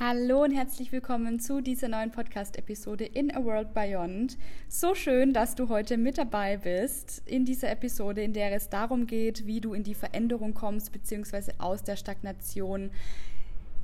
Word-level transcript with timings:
Hallo 0.00 0.42
und 0.42 0.52
herzlich 0.52 0.90
willkommen 0.90 1.38
zu 1.38 1.60
dieser 1.60 1.86
neuen 1.86 2.10
Podcast-Episode 2.10 3.04
in 3.04 3.30
A 3.30 3.44
World 3.44 3.74
Beyond. 3.74 4.38
So 4.66 4.94
schön, 4.94 5.34
dass 5.34 5.54
du 5.54 5.68
heute 5.68 5.98
mit 5.98 6.16
dabei 6.16 6.56
bist 6.56 7.20
in 7.26 7.44
dieser 7.44 7.70
Episode, 7.70 8.22
in 8.22 8.32
der 8.32 8.54
es 8.54 8.70
darum 8.70 9.06
geht, 9.06 9.46
wie 9.46 9.60
du 9.60 9.74
in 9.74 9.82
die 9.82 9.94
Veränderung 9.94 10.54
kommst, 10.54 10.92
beziehungsweise 10.92 11.52
aus 11.58 11.82
der 11.82 11.96
Stagnation, 11.96 12.90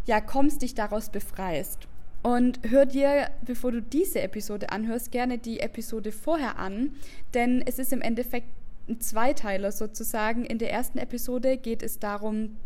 ja, 0.06 0.22
kommst, 0.22 0.62
dich 0.62 0.74
daraus 0.74 1.10
befreist. 1.10 1.86
Und 2.22 2.60
hör 2.66 2.86
dir, 2.86 3.30
bevor 3.44 3.70
du 3.70 3.82
diese 3.82 4.22
Episode 4.22 4.70
anhörst, 4.70 5.12
gerne 5.12 5.36
die 5.36 5.60
Episode 5.60 6.10
vorher 6.10 6.58
an, 6.58 6.94
denn 7.34 7.62
es 7.64 7.78
ist 7.78 7.92
im 7.92 8.00
Endeffekt 8.00 8.48
ein 8.88 8.98
Zweiteiler 8.98 9.72
sozusagen. 9.72 10.46
In 10.46 10.56
der 10.56 10.72
ersten 10.72 10.96
Episode 10.96 11.58
geht 11.58 11.82
es 11.82 11.98
darum, 11.98 12.56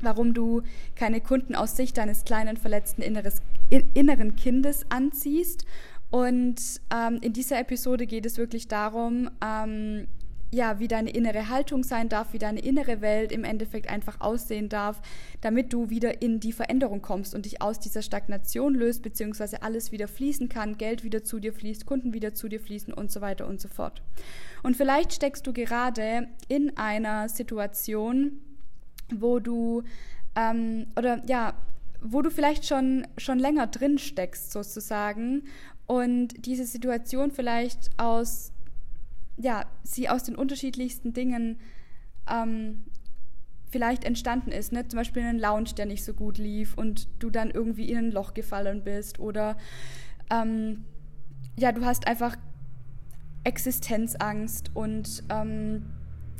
warum 0.00 0.34
du 0.34 0.62
keine 0.96 1.20
Kunden 1.20 1.54
aus 1.54 1.76
Sicht 1.76 1.98
deines 1.98 2.24
kleinen 2.24 2.56
verletzten 2.56 3.02
inneres, 3.02 3.42
inneren 3.94 4.36
Kindes 4.36 4.86
anziehst. 4.88 5.66
Und 6.10 6.80
ähm, 6.94 7.18
in 7.22 7.32
dieser 7.32 7.58
Episode 7.58 8.06
geht 8.06 8.26
es 8.26 8.36
wirklich 8.36 8.68
darum, 8.68 9.30
ähm, 9.42 10.06
ja, 10.54 10.78
wie 10.78 10.86
deine 10.86 11.10
innere 11.10 11.48
Haltung 11.48 11.82
sein 11.82 12.10
darf, 12.10 12.34
wie 12.34 12.38
deine 12.38 12.60
innere 12.60 13.00
Welt 13.00 13.32
im 13.32 13.42
Endeffekt 13.42 13.88
einfach 13.88 14.20
aussehen 14.20 14.68
darf, 14.68 15.00
damit 15.40 15.72
du 15.72 15.88
wieder 15.88 16.20
in 16.20 16.40
die 16.40 16.52
Veränderung 16.52 17.00
kommst 17.00 17.34
und 17.34 17.46
dich 17.46 17.62
aus 17.62 17.80
dieser 17.80 18.02
Stagnation 18.02 18.74
löst, 18.74 19.02
beziehungsweise 19.02 19.62
alles 19.62 19.92
wieder 19.92 20.08
fließen 20.08 20.50
kann, 20.50 20.76
Geld 20.76 21.04
wieder 21.04 21.24
zu 21.24 21.40
dir 21.40 21.54
fließt, 21.54 21.86
Kunden 21.86 22.12
wieder 22.12 22.34
zu 22.34 22.48
dir 22.48 22.60
fließen 22.60 22.92
und 22.92 23.10
so 23.10 23.22
weiter 23.22 23.46
und 23.46 23.62
so 23.62 23.68
fort. 23.68 24.02
Und 24.62 24.76
vielleicht 24.76 25.14
steckst 25.14 25.46
du 25.46 25.54
gerade 25.54 26.28
in 26.48 26.76
einer 26.76 27.30
Situation, 27.30 28.42
wo 29.20 29.38
du 29.38 29.82
ähm, 30.34 30.86
oder 30.96 31.22
ja, 31.26 31.54
wo 32.00 32.22
du 32.22 32.30
vielleicht 32.30 32.66
schon, 32.66 33.06
schon 33.16 33.38
länger 33.38 33.66
drin 33.66 33.98
steckst 33.98 34.52
sozusagen 34.52 35.44
und 35.86 36.46
diese 36.46 36.64
Situation 36.64 37.30
vielleicht 37.30 37.90
aus, 37.96 38.52
ja, 39.36 39.66
sie 39.82 40.08
aus 40.08 40.24
den 40.24 40.34
unterschiedlichsten 40.34 41.12
Dingen 41.12 41.58
ähm, 42.28 42.84
vielleicht 43.70 44.04
entstanden 44.04 44.52
ist, 44.52 44.72
ne? 44.72 44.86
zum 44.86 44.98
Beispiel 44.98 45.22
ein 45.22 45.38
Lounge, 45.38 45.70
der 45.76 45.86
nicht 45.86 46.04
so 46.04 46.12
gut 46.12 46.38
lief 46.38 46.76
und 46.76 47.08
du 47.18 47.30
dann 47.30 47.50
irgendwie 47.50 47.90
in 47.90 47.98
ein 47.98 48.10
Loch 48.10 48.34
gefallen 48.34 48.82
bist 48.84 49.18
oder 49.18 49.56
ähm, 50.30 50.84
ja, 51.56 51.72
du 51.72 51.84
hast 51.84 52.06
einfach 52.06 52.36
Existenzangst 53.44 54.70
und 54.74 55.24
ähm, 55.28 55.84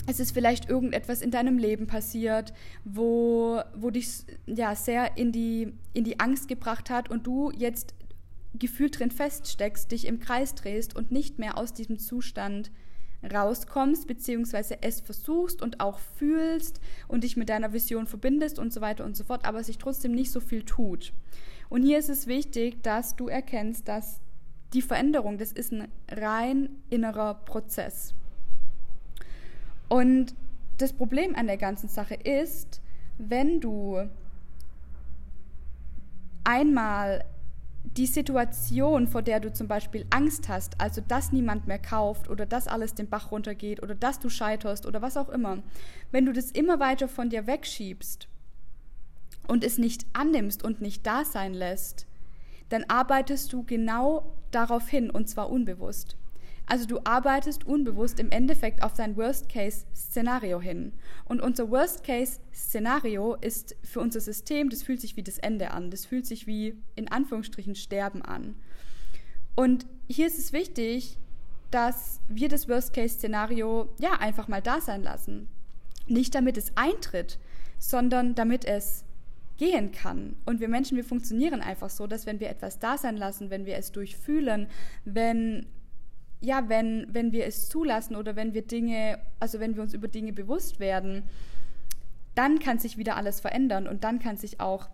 es 0.07 0.21
ist 0.21 0.33
vielleicht 0.33 0.69
irgendetwas 0.69 1.23
in 1.23 1.31
deinem 1.31 1.59
Leben 1.59 1.87
passiert, 1.87 2.53
wo, 2.85 3.61
wo 3.75 3.91
dich 3.91 4.25
ja, 4.47 4.75
sehr 4.75 5.17
in 5.17 5.33
die, 5.33 5.73
in 5.93 6.05
die 6.05 6.21
Angst 6.21 6.49
gebracht 6.49 6.91
hat 6.91 7.11
und 7.11 7.27
du 7.27 7.51
jetzt 7.51 7.95
gefühlt 8.55 8.99
drin 8.99 9.11
feststeckst, 9.11 9.91
dich 9.91 10.07
im 10.07 10.21
Kreis 10.21 10.55
drehst 10.55 10.95
und 10.95 11.11
nicht 11.11 11.39
mehr 11.39 11.57
aus 11.57 11.73
diesem 11.73 11.99
Zustand 11.99 12.71
rauskommst, 13.33 14.07
beziehungsweise 14.07 14.83
es 14.83 15.01
versuchst 15.01 15.63
und 15.63 15.81
auch 15.81 15.99
fühlst 15.99 16.81
und 17.07 17.25
dich 17.25 17.37
mit 17.37 17.49
deiner 17.49 17.73
Vision 17.73 18.07
verbindest 18.07 18.59
und 18.59 18.73
so 18.73 18.81
weiter 18.81 19.05
und 19.05 19.17
so 19.17 19.25
fort, 19.25 19.45
aber 19.45 19.63
sich 19.63 19.79
trotzdem 19.79 20.13
nicht 20.13 20.33
so 20.33 20.41
viel 20.41 20.65
tut. 20.65 21.13
Und 21.69 21.85
hier 21.85 21.99
ist 21.99 22.09
es 22.09 22.27
wichtig, 22.27 22.83
dass 22.83 23.17
du 23.17 23.29
erkennst, 23.29 23.87
dass 23.89 24.21
die 24.75 24.83
Veränderung, 24.83 25.39
das 25.39 25.53
ist 25.53 25.73
ein 25.73 25.89
rein 26.11 26.71
innerer 26.91 27.35
Prozess. 27.35 28.15
Und 29.93 30.35
das 30.79 30.95
Problem 30.95 31.35
an 31.35 31.49
der 31.49 31.59
ganzen 31.59 31.87
Sache 31.87 32.15
ist, 32.15 32.81
wenn 33.19 33.61
du 33.61 34.09
einmal 36.45 37.27
die 37.85 38.07
Situation, 38.07 39.07
vor 39.07 39.21
der 39.21 39.39
du 39.39 39.53
zum 39.53 39.69
Beispiel 39.69 40.07
Angst 40.09 40.49
hast, 40.49 40.81
also 40.81 41.03
dass 41.07 41.31
niemand 41.31 41.67
mehr 41.67 41.79
kauft 41.79 42.31
oder 42.31 42.47
dass 42.47 42.69
alles 42.69 42.95
den 42.95 43.11
Bach 43.11 43.31
runtergeht 43.33 43.83
oder 43.83 43.95
dass 43.95 44.19
du 44.19 44.31
scheiterst 44.31 44.87
oder 44.87 45.03
was 45.03 45.19
auch 45.19 45.29
immer, 45.29 45.59
wenn 46.11 46.25
du 46.25 46.33
das 46.33 46.51
immer 46.53 46.81
weiter 46.81 47.07
von 47.07 47.29
dir 47.29 47.47
wegschiebst 47.47 48.29
und 49.47 49.63
es 49.63 49.77
nicht 49.77 50.07
annimmst 50.15 50.65
und 50.65 50.81
nicht 50.81 51.07
da 51.07 51.27
sein 51.27 51.53
lässt, 51.53 52.07
dann 52.71 52.85
arbeitest 52.89 53.53
du 53.53 53.63
genau 53.63 54.33
darauf 54.53 54.89
hin 54.89 55.11
und 55.11 55.29
zwar 55.29 55.51
unbewusst. 55.51 56.17
Also 56.67 56.87
du 56.87 57.01
arbeitest 57.05 57.67
unbewusst 57.67 58.21
im 58.21 58.31
Endeffekt 58.31 58.83
auf 58.83 58.95
dein 58.95 59.17
Worst-Case-Szenario 59.17 60.61
hin. 60.61 60.93
Und 61.25 61.41
unser 61.41 61.71
Worst-Case-Szenario 61.71 63.35
ist 63.35 63.77
für 63.83 64.01
unser 64.01 64.21
System, 64.21 64.71
das 64.71 64.83
fühlt 64.83 65.01
sich 65.01 65.17
wie 65.17 65.23
das 65.23 65.39
Ende 65.39 65.73
an. 65.73 65.91
Das 65.91 66.07
fühlt 66.07 66.27
sich 66.27 66.47
wie 66.47 66.77
in 66.95 67.09
Anführungsstrichen 67.09 67.75
Sterben 67.75 68.23
an. 68.23 68.55
Und 69.55 69.87
hier 70.09 70.27
ist 70.27 70.39
es 70.39 70.53
wichtig, 70.53 71.19
dass 71.71 72.21
wir 72.29 72.49
das 72.49 72.69
Worst-Case-Szenario 72.69 73.89
ja 73.99 74.13
einfach 74.21 74.49
mal 74.49 74.63
da 74.63 74.81
sein 74.81 75.03
lassen. 75.03 75.49
Nicht 76.07 76.35
damit 76.35 76.57
es 76.57 76.77
eintritt, 76.77 77.39
sondern 77.79 78.35
damit 78.35 78.65
es 78.65 79.05
gehen 79.59 79.93
kann. 79.93 80.37
Und 80.45 80.61
wir 80.61 80.69
Menschen, 80.69 80.97
wir 80.97 81.05
funktionieren 81.05 81.61
einfach 81.61 81.91
so, 81.91 82.07
dass 82.07 82.27
wenn 82.27 82.41
wir 82.41 82.51
etwas 82.51 82.79
da 82.79 82.99
sein 82.99 83.17
lassen, 83.17 83.51
wenn 83.51 83.67
wir 83.67 83.77
es 83.77 83.93
durchfühlen, 83.93 84.69
wenn 85.05 85.67
ja, 86.43 86.69
wenn, 86.69 87.07
wenn 87.13 87.33
wir 87.33 87.47
es 87.47 87.69
zulassen 87.69 88.17
oder 88.17 88.37
wenn 88.37 88.53
wir 88.53 88.63
Dinge, 88.63 89.19
also 89.39 89.61
wenn 89.61 89.77
wir 89.77 89.83
uns 89.83 89.95
über 89.95 90.09
Dinge 90.09 90.33
bewusst 90.33 90.81
werden, 90.81 91.23
dann 92.35 92.59
kann 92.59 92.79
sich 92.79 92.99
wieder 92.99 93.17
alles 93.17 93.41
verändern 93.41 93.87
und 93.87 94.05
dann 94.05 94.19
kann 94.19 94.37
sich 94.37 94.61
auch 94.61 94.89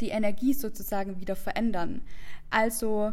die 0.00 0.10
Energie 0.10 0.54
sozusagen 0.54 1.20
wieder 1.20 1.34
verändern. 1.34 2.02
Also 2.50 3.12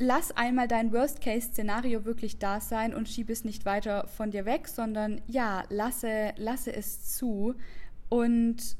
lass 0.00 0.36
einmal 0.36 0.66
dein 0.66 0.92
Worst-Case-Szenario 0.92 2.04
wirklich 2.04 2.40
da 2.40 2.60
sein 2.60 2.92
und 2.92 3.08
schieb 3.08 3.30
es 3.30 3.44
nicht 3.44 3.64
weiter 3.64 4.08
von 4.08 4.32
dir 4.32 4.44
weg, 4.44 4.66
sondern 4.66 5.20
ja, 5.28 5.62
lasse, 5.68 6.32
lasse 6.36 6.74
es 6.74 7.14
zu 7.14 7.54
und 8.08 8.76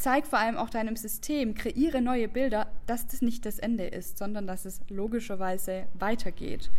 zeig 0.00 0.26
vor 0.26 0.38
allem 0.38 0.56
auch 0.56 0.70
deinem 0.70 0.96
System, 0.96 1.54
kreiere 1.54 2.00
neue 2.00 2.26
Bilder, 2.26 2.66
dass 2.86 3.06
das 3.06 3.20
nicht 3.20 3.44
das 3.44 3.58
Ende 3.58 3.86
ist, 3.86 4.18
sondern 4.18 4.46
dass 4.46 4.64
es 4.64 4.80
logischerweise 4.88 5.86
weitergeht. 5.94 6.70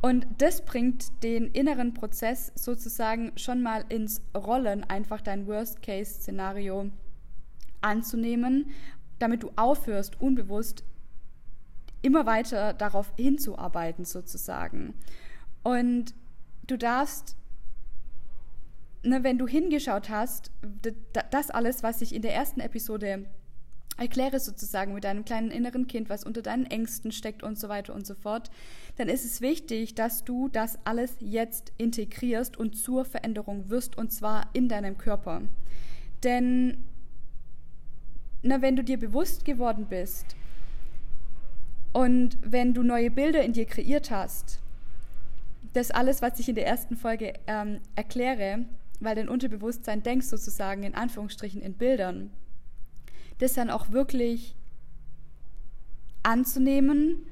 Und 0.00 0.26
das 0.38 0.64
bringt 0.64 1.22
den 1.22 1.46
inneren 1.52 1.94
Prozess 1.94 2.50
sozusagen 2.54 3.32
schon 3.36 3.62
mal 3.62 3.84
ins 3.88 4.22
Rollen, 4.34 4.82
einfach 4.82 5.20
dein 5.20 5.46
Worst-Case-Szenario 5.46 6.90
anzunehmen, 7.82 8.70
damit 9.18 9.42
du 9.42 9.52
aufhörst, 9.54 10.20
unbewusst 10.20 10.84
immer 12.00 12.26
weiter 12.26 12.72
darauf 12.72 13.12
hinzuarbeiten 13.16 14.04
sozusagen. 14.04 14.94
Und 15.62 16.14
du 16.66 16.76
darfst 16.76 17.36
ne, 19.02 19.22
wenn 19.24 19.38
du 19.38 19.46
hingeschaut 19.46 20.08
hast, 20.08 20.50
das 21.30 21.50
alles, 21.50 21.82
was 21.82 22.02
ich 22.02 22.14
in 22.14 22.22
der 22.22 22.34
ersten 22.34 22.60
Episode 22.60 23.26
erkläre 23.98 24.40
sozusagen 24.40 24.94
mit 24.94 25.04
deinem 25.04 25.24
kleinen 25.24 25.50
inneren 25.50 25.86
Kind, 25.86 26.08
was 26.08 26.24
unter 26.24 26.42
deinen 26.42 26.66
Ängsten 26.66 27.12
steckt 27.12 27.42
und 27.42 27.58
so 27.58 27.68
weiter 27.68 27.94
und 27.94 28.06
so 28.06 28.14
fort, 28.14 28.50
dann 28.96 29.08
ist 29.08 29.24
es 29.24 29.40
wichtig, 29.40 29.94
dass 29.94 30.24
du 30.24 30.48
das 30.48 30.78
alles 30.84 31.16
jetzt 31.20 31.72
integrierst 31.76 32.56
und 32.56 32.76
zur 32.76 33.04
Veränderung 33.04 33.68
wirst 33.68 33.96
und 33.98 34.12
zwar 34.12 34.48
in 34.54 34.68
deinem 34.68 34.96
Körper. 34.96 35.42
Denn 36.22 36.84
na, 38.42 38.62
wenn 38.62 38.76
du 38.76 38.82
dir 38.82 38.98
bewusst 38.98 39.44
geworden 39.44 39.86
bist 39.88 40.36
und 41.92 42.38
wenn 42.42 42.74
du 42.74 42.82
neue 42.82 43.10
Bilder 43.10 43.42
in 43.42 43.52
dir 43.52 43.66
kreiert 43.66 44.10
hast, 44.10 44.58
das 45.74 45.90
alles, 45.90 46.22
was 46.22 46.38
ich 46.38 46.48
in 46.48 46.54
der 46.54 46.66
ersten 46.66 46.96
Folge 46.96 47.34
ähm, 47.46 47.80
erkläre, 47.94 48.64
weil 49.04 49.14
dein 49.14 49.28
Unterbewusstsein 49.28 50.02
denkst 50.02 50.26
sozusagen 50.26 50.82
in 50.82 50.94
Anführungsstrichen 50.94 51.62
in 51.62 51.74
Bildern, 51.74 52.30
das 53.38 53.54
dann 53.54 53.70
auch 53.70 53.90
wirklich 53.90 54.54
anzunehmen 56.22 57.26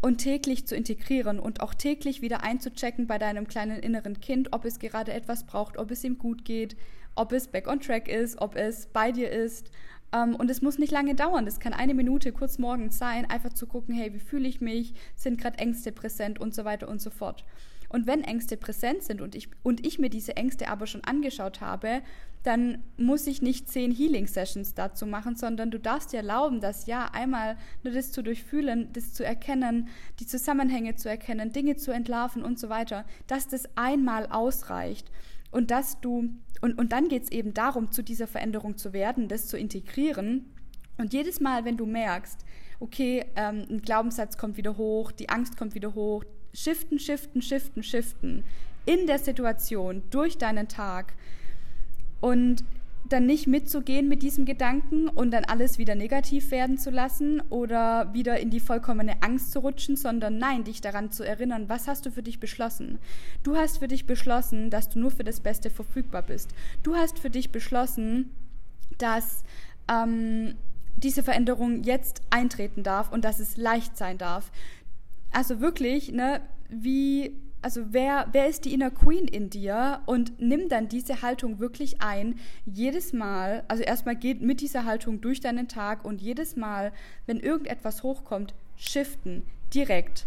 und 0.00 0.18
täglich 0.18 0.66
zu 0.66 0.76
integrieren 0.76 1.38
und 1.38 1.60
auch 1.60 1.74
täglich 1.74 2.22
wieder 2.22 2.42
einzuchecken 2.42 3.06
bei 3.06 3.18
deinem 3.18 3.48
kleinen 3.48 3.80
inneren 3.80 4.20
Kind, 4.20 4.52
ob 4.52 4.64
es 4.64 4.78
gerade 4.78 5.12
etwas 5.12 5.44
braucht, 5.44 5.78
ob 5.78 5.90
es 5.90 6.04
ihm 6.04 6.18
gut 6.18 6.44
geht, 6.44 6.76
ob 7.14 7.32
es 7.32 7.48
back 7.48 7.66
on 7.66 7.80
track 7.80 8.08
ist, 8.08 8.40
ob 8.40 8.56
es 8.56 8.86
bei 8.86 9.10
dir 9.10 9.30
ist. 9.30 9.70
Ähm, 10.12 10.34
und 10.36 10.50
es 10.50 10.62
muss 10.62 10.78
nicht 10.78 10.92
lange 10.92 11.14
dauern. 11.14 11.44
Das 11.44 11.60
kann 11.60 11.72
eine 11.72 11.94
Minute 11.94 12.32
kurz 12.32 12.58
morgens 12.58 12.98
sein, 12.98 13.28
einfach 13.28 13.52
zu 13.52 13.66
gucken, 13.66 13.94
hey, 13.94 14.12
wie 14.14 14.20
fühle 14.20 14.48
ich 14.48 14.60
mich, 14.60 14.94
sind 15.16 15.40
gerade 15.40 15.58
Ängste 15.58 15.92
präsent 15.92 16.38
und 16.38 16.54
so 16.54 16.64
weiter 16.64 16.88
und 16.88 17.00
so 17.00 17.10
fort. 17.10 17.44
Und 17.88 18.06
wenn 18.06 18.22
Ängste 18.22 18.56
präsent 18.56 19.02
sind 19.02 19.20
und 19.20 19.34
ich, 19.34 19.48
und 19.62 19.86
ich 19.86 19.98
mir 19.98 20.10
diese 20.10 20.36
Ängste 20.36 20.68
aber 20.68 20.86
schon 20.86 21.04
angeschaut 21.04 21.60
habe, 21.60 22.02
dann 22.42 22.82
muss 22.96 23.26
ich 23.26 23.42
nicht 23.42 23.68
zehn 23.68 23.90
Healing-Sessions 23.90 24.74
dazu 24.74 25.04
machen, 25.04 25.34
sondern 25.34 25.72
du 25.72 25.80
darfst 25.80 26.12
dir 26.12 26.18
erlauben, 26.18 26.60
dass 26.60 26.86
ja 26.86 27.10
einmal 27.12 27.56
nur 27.82 27.92
das 27.92 28.12
zu 28.12 28.22
durchfühlen, 28.22 28.92
das 28.92 29.12
zu 29.12 29.24
erkennen, 29.24 29.88
die 30.20 30.26
Zusammenhänge 30.26 30.94
zu 30.94 31.08
erkennen, 31.08 31.52
Dinge 31.52 31.76
zu 31.76 31.90
entlarven 31.90 32.44
und 32.44 32.60
so 32.60 32.68
weiter, 32.68 33.04
dass 33.26 33.48
das 33.48 33.68
einmal 33.76 34.26
ausreicht 34.26 35.10
und 35.50 35.72
dass 35.72 36.00
du 36.00 36.30
und, 36.60 36.78
und 36.78 36.92
dann 36.92 37.08
geht 37.08 37.24
es 37.24 37.32
eben 37.32 37.54
darum, 37.54 37.90
zu 37.90 38.02
dieser 38.02 38.26
Veränderung 38.26 38.76
zu 38.76 38.92
werden, 38.92 39.28
das 39.28 39.46
zu 39.46 39.58
integrieren. 39.58 40.46
Und 40.96 41.12
jedes 41.12 41.40
Mal, 41.40 41.64
wenn 41.64 41.76
du 41.76 41.86
merkst, 41.86 42.44
okay, 42.80 43.24
ähm, 43.36 43.66
ein 43.70 43.82
Glaubenssatz 43.82 44.36
kommt 44.38 44.56
wieder 44.56 44.76
hoch, 44.76 45.12
die 45.12 45.28
Angst 45.28 45.56
kommt 45.56 45.74
wieder 45.74 45.94
hoch, 45.94 46.24
shiften, 46.52 46.98
shiften, 46.98 47.42
shiften, 47.42 47.82
shiften 47.82 48.44
in 48.86 49.06
der 49.06 49.18
Situation 49.18 50.02
durch 50.10 50.38
deinen 50.38 50.68
Tag 50.68 51.14
und 52.20 52.64
dann 53.08 53.26
nicht 53.26 53.46
mitzugehen 53.46 54.08
mit 54.08 54.22
diesem 54.22 54.44
Gedanken 54.44 55.08
und 55.08 55.30
dann 55.30 55.44
alles 55.44 55.78
wieder 55.78 55.94
negativ 55.94 56.50
werden 56.50 56.78
zu 56.78 56.90
lassen 56.90 57.40
oder 57.50 58.12
wieder 58.12 58.38
in 58.40 58.50
die 58.50 58.60
vollkommene 58.60 59.22
Angst 59.22 59.52
zu 59.52 59.60
rutschen, 59.60 59.96
sondern 59.96 60.38
nein, 60.38 60.64
dich 60.64 60.80
daran 60.80 61.12
zu 61.12 61.22
erinnern, 61.22 61.68
was 61.68 61.86
hast 61.86 62.06
du 62.06 62.10
für 62.10 62.22
dich 62.22 62.40
beschlossen? 62.40 62.98
Du 63.42 63.56
hast 63.56 63.78
für 63.78 63.88
dich 63.88 64.06
beschlossen, 64.06 64.70
dass 64.70 64.88
du 64.88 64.98
nur 64.98 65.10
für 65.10 65.24
das 65.24 65.40
Beste 65.40 65.70
verfügbar 65.70 66.22
bist. 66.22 66.50
Du 66.82 66.96
hast 66.96 67.18
für 67.18 67.30
dich 67.30 67.50
beschlossen, 67.50 68.30
dass 68.98 69.44
ähm, 69.88 70.54
diese 70.96 71.22
Veränderung 71.22 71.82
jetzt 71.82 72.22
eintreten 72.30 72.82
darf 72.82 73.12
und 73.12 73.24
dass 73.24 73.38
es 73.38 73.56
leicht 73.56 73.96
sein 73.96 74.18
darf. 74.18 74.50
Also 75.30 75.60
wirklich, 75.60 76.12
ne, 76.12 76.40
wie 76.68 77.36
also 77.66 77.82
wer, 77.90 78.28
wer 78.30 78.46
ist 78.48 78.64
die 78.64 78.72
Inner 78.72 78.92
Queen 78.92 79.26
in 79.26 79.50
dir 79.50 80.00
und 80.06 80.40
nimm 80.40 80.68
dann 80.68 80.88
diese 80.88 81.22
Haltung 81.22 81.58
wirklich 81.58 82.00
ein, 82.00 82.38
jedes 82.64 83.12
Mal, 83.12 83.64
also 83.66 83.82
erstmal 83.82 84.14
geht 84.14 84.40
mit 84.40 84.60
dieser 84.60 84.84
Haltung 84.84 85.20
durch 85.20 85.40
deinen 85.40 85.66
Tag 85.66 86.04
und 86.04 86.22
jedes 86.22 86.54
Mal, 86.54 86.92
wenn 87.26 87.40
irgendetwas 87.40 88.04
hochkommt, 88.04 88.54
shiften, 88.76 89.42
direkt, 89.74 90.26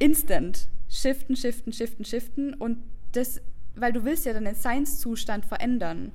instant, 0.00 0.66
shiften, 0.88 1.36
shiften, 1.36 1.72
shiften, 1.72 2.04
shiften 2.04 2.54
und 2.54 2.78
das, 3.12 3.40
weil 3.76 3.92
du 3.92 4.04
willst 4.04 4.26
ja 4.26 4.32
deinen 4.32 4.56
Seinszustand 4.56 5.46
verändern. 5.46 6.10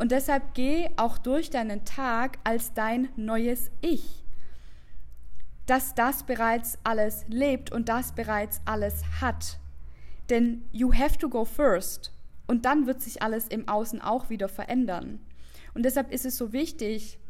Und 0.00 0.10
deshalb 0.10 0.54
geh 0.54 0.88
auch 0.96 1.18
durch 1.18 1.50
deinen 1.50 1.84
Tag 1.84 2.38
als 2.42 2.72
dein 2.74 3.10
neues 3.16 3.70
Ich 3.80 4.20
dass 5.70 5.94
das 5.94 6.24
bereits 6.24 6.78
alles 6.82 7.24
lebt 7.28 7.70
und 7.70 7.88
das 7.88 8.12
bereits 8.12 8.60
alles 8.64 9.04
hat. 9.20 9.60
Denn 10.28 10.64
you 10.72 10.92
have 10.92 11.16
to 11.16 11.28
go 11.28 11.44
first. 11.44 12.12
Und 12.48 12.64
dann 12.64 12.88
wird 12.88 13.00
sich 13.00 13.22
alles 13.22 13.46
im 13.46 13.68
Außen 13.68 14.00
auch 14.00 14.30
wieder 14.30 14.48
verändern. 14.48 15.20
Und 15.72 15.84
deshalb 15.84 16.10
ist 16.10 16.26
es 16.26 16.36
so 16.36 16.52
wichtig, 16.52 17.20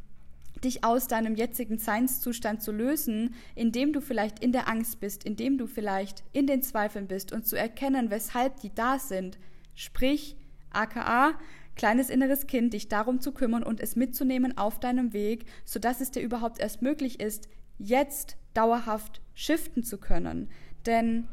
dich 0.64 0.84
aus 0.84 1.06
deinem 1.06 1.34
jetzigen 1.34 1.78
Seinszustand 1.78 2.62
zu 2.62 2.72
lösen, 2.72 3.34
indem 3.55 3.93
du 3.93 4.00
vielleicht 4.00 4.43
in 4.43 4.52
der 4.52 4.69
Angst 4.69 5.00
bist, 5.00 5.25
indem 5.25 5.58
du 5.58 5.67
vielleicht 5.67 6.25
in 6.32 6.46
den 6.46 6.62
Zweifeln 6.62 7.08
bist 7.08 7.32
und 7.32 7.46
zu 7.46 7.56
erkennen, 7.56 8.08
weshalb 8.08 8.58
die 8.61 8.75
da 8.75 8.99
sind. 8.99 9.38
Sprich, 9.75 10.34
aka, 10.70 11.34
kleines 11.81 12.11
inneres 12.11 12.47
Kind, 12.47 12.75
dich 12.75 12.88
darum 12.88 13.23
zu 13.23 13.32
kümmern 13.32 13.62
und 13.62 13.81
es 13.81 13.97
mitzunehmen 13.97 14.59
auf 14.59 14.79
deinem 14.81 15.15
Weg, 15.15 15.47
sodass 15.65 16.03
es 16.03 16.11
dir 16.11 16.21
überhaupt 16.21 16.61
erst 16.61 16.82
möglich 16.82 17.21
ist, 17.21 17.49
jetzt 17.79 18.37
dauerhaft 18.53 19.23
shiften 19.32 19.82
zu 19.82 19.97
können. 19.97 20.50
Denn 20.85 21.27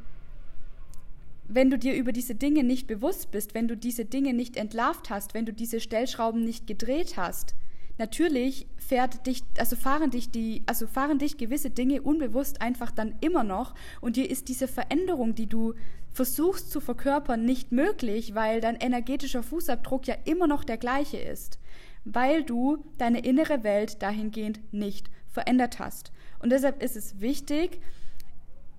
wenn 1.49 1.69
du 1.69 1.77
dir 1.77 1.97
über 1.97 2.13
diese 2.13 2.33
Dinge 2.33 2.63
nicht 2.63 2.87
bewusst 2.87 3.29
bist, 3.29 3.55
wenn 3.55 3.67
du 3.67 3.75
diese 3.75 4.05
Dinge 4.05 4.33
nicht 4.33 4.55
entlarvt 4.55 5.09
hast, 5.09 5.33
wenn 5.33 5.45
du 5.45 5.51
diese 5.51 5.81
Stellschrauben 5.81 6.45
nicht 6.45 6.65
gedreht 6.65 7.17
hast, 7.17 7.53
natürlich 7.97 8.67
fährt 8.77 9.27
dich, 9.27 9.43
also 9.57 9.75
fahren 9.75 10.11
dich 10.11 10.31
die, 10.31 10.63
also 10.65 10.87
fahren 10.87 11.19
dich 11.19 11.37
gewisse 11.37 11.71
Dinge 11.71 12.01
unbewusst 12.03 12.61
einfach 12.61 12.91
dann 12.91 13.15
immer 13.19 13.43
noch 13.43 13.75
und 13.99 14.15
dir 14.15 14.29
ist 14.29 14.47
diese 14.47 14.69
Veränderung, 14.69 15.35
die 15.35 15.47
du 15.47 15.73
versuchst 16.17 16.71
zu 16.71 16.81
verkörpern, 16.81 17.45
nicht 17.45 17.71
möglich, 17.71 18.33
weil 18.33 18.59
dein 18.59 18.75
energetischer 18.75 19.43
Fußabdruck 19.43 20.07
ja 20.07 20.15
immer 20.25 20.47
noch 20.47 20.63
der 20.63 20.77
gleiche 20.77 21.17
ist, 21.17 21.59
weil 22.05 22.43
du 22.43 22.83
deine 22.97 23.19
innere 23.19 23.63
Welt 23.63 24.01
dahingehend 24.01 24.59
nicht 24.73 25.11
verändert 25.29 25.77
hast. 25.77 26.11
Und 26.39 26.49
deshalb 26.49 26.81
ist 26.81 26.95
es 26.95 27.21
wichtig, 27.21 27.79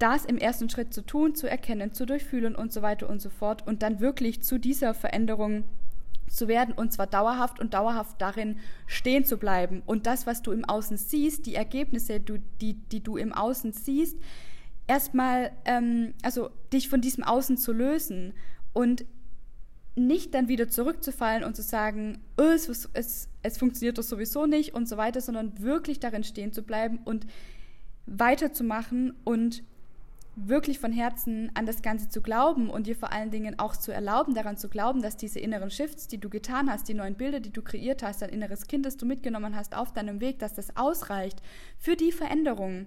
das 0.00 0.25
im 0.25 0.37
ersten 0.37 0.69
Schritt 0.69 0.93
zu 0.93 1.02
tun, 1.02 1.37
zu 1.37 1.49
erkennen, 1.49 1.93
zu 1.93 2.06
durchfühlen 2.06 2.56
und 2.56 2.73
so 2.73 2.82
weiter 2.82 3.08
und 3.08 3.23
so 3.23 3.31
fort 3.31 3.64
und 3.69 3.84
dann 3.84 4.00
wirklich 4.00 4.43
zu 4.43 4.58
dieser 4.58 4.93
Veränderung 4.93 5.62
zu 6.29 6.49
werden 6.49 6.75
und 6.75 6.93
zwar 6.93 7.06
dauerhaft 7.06 7.61
und 7.61 7.73
dauerhaft 7.73 8.20
darin 8.20 8.58
stehen 8.88 9.25
zu 9.25 9.37
bleiben. 9.37 9.84
Und 9.87 10.06
das, 10.06 10.26
was 10.26 10.43
du 10.43 10.50
im 10.50 10.64
Außen 10.64 10.96
siehst, 10.96 11.46
die 11.46 11.55
Ergebnisse, 11.55 12.19
die, 12.19 12.75
die 12.75 13.00
du 13.00 13.17
im 13.17 13.32
Außen 13.32 13.73
siehst, 13.73 14.19
erstmal, 14.88 15.52
ähm, 15.64 16.14
also 16.23 16.50
dich 16.73 16.88
von 16.88 17.00
diesem 17.00 17.23
Außen 17.23 17.56
zu 17.56 17.73
lösen 17.73 18.35
und 18.73 19.05
nicht 19.94 20.35
dann 20.35 20.49
wieder 20.49 20.69
zurückzufallen 20.69 21.44
und 21.44 21.55
zu 21.55 21.62
sagen, 21.62 22.19
oh, 22.37 22.43
es, 22.43 22.88
es, 22.93 23.29
es 23.43 23.58
funktioniert 23.58 23.99
doch 23.99 24.02
sowieso 24.02 24.46
nicht 24.46 24.75
und 24.75 24.88
so 24.88 24.96
weiter, 24.96 25.20
sondern 25.20 25.61
wirklich 25.61 26.00
darin 26.00 26.25
stehen 26.25 26.52
zu 26.52 26.62
bleiben 26.62 26.99
und 27.05 27.26
weiterzumachen 28.06 29.14
und 29.25 29.62
wirklich 30.46 30.79
von 30.79 30.93
Herzen 30.93 31.50
an 31.55 31.67
das 31.67 31.82
Ganze 31.82 32.08
zu 32.08 32.23
glauben 32.23 32.70
und 32.70 32.87
dir 32.87 32.94
vor 32.94 33.12
allen 33.12 33.32
Dingen 33.32 33.58
auch 33.58 33.76
zu 33.76 33.93
erlauben, 33.93 34.34
daran 34.34 34.56
zu 34.56 34.69
glauben, 34.69 35.02
dass 35.02 35.17
diese 35.17 35.41
inneren 35.41 35.70
Shifts, 35.70 36.06
die 36.06 36.19
du 36.19 36.29
getan 36.29 36.70
hast, 36.70 36.88
die 36.88 36.94
neuen 36.94 37.17
Bilder, 37.17 37.41
die 37.41 37.52
du 37.52 37.61
kreiert 37.61 38.05
hast, 38.05 38.23
dein 38.23 38.31
inneres 38.31 38.69
Kind, 38.69 38.87
das 38.87 38.96
du 38.96 39.05
mitgenommen 39.05 39.56
hast 39.56 39.76
auf 39.76 39.93
deinem 39.93 40.20
Weg, 40.20 40.38
dass 40.38 40.55
das 40.55 40.76
ausreicht 40.76 41.43
für 41.76 41.96
die 41.96 42.12
Veränderung, 42.12 42.87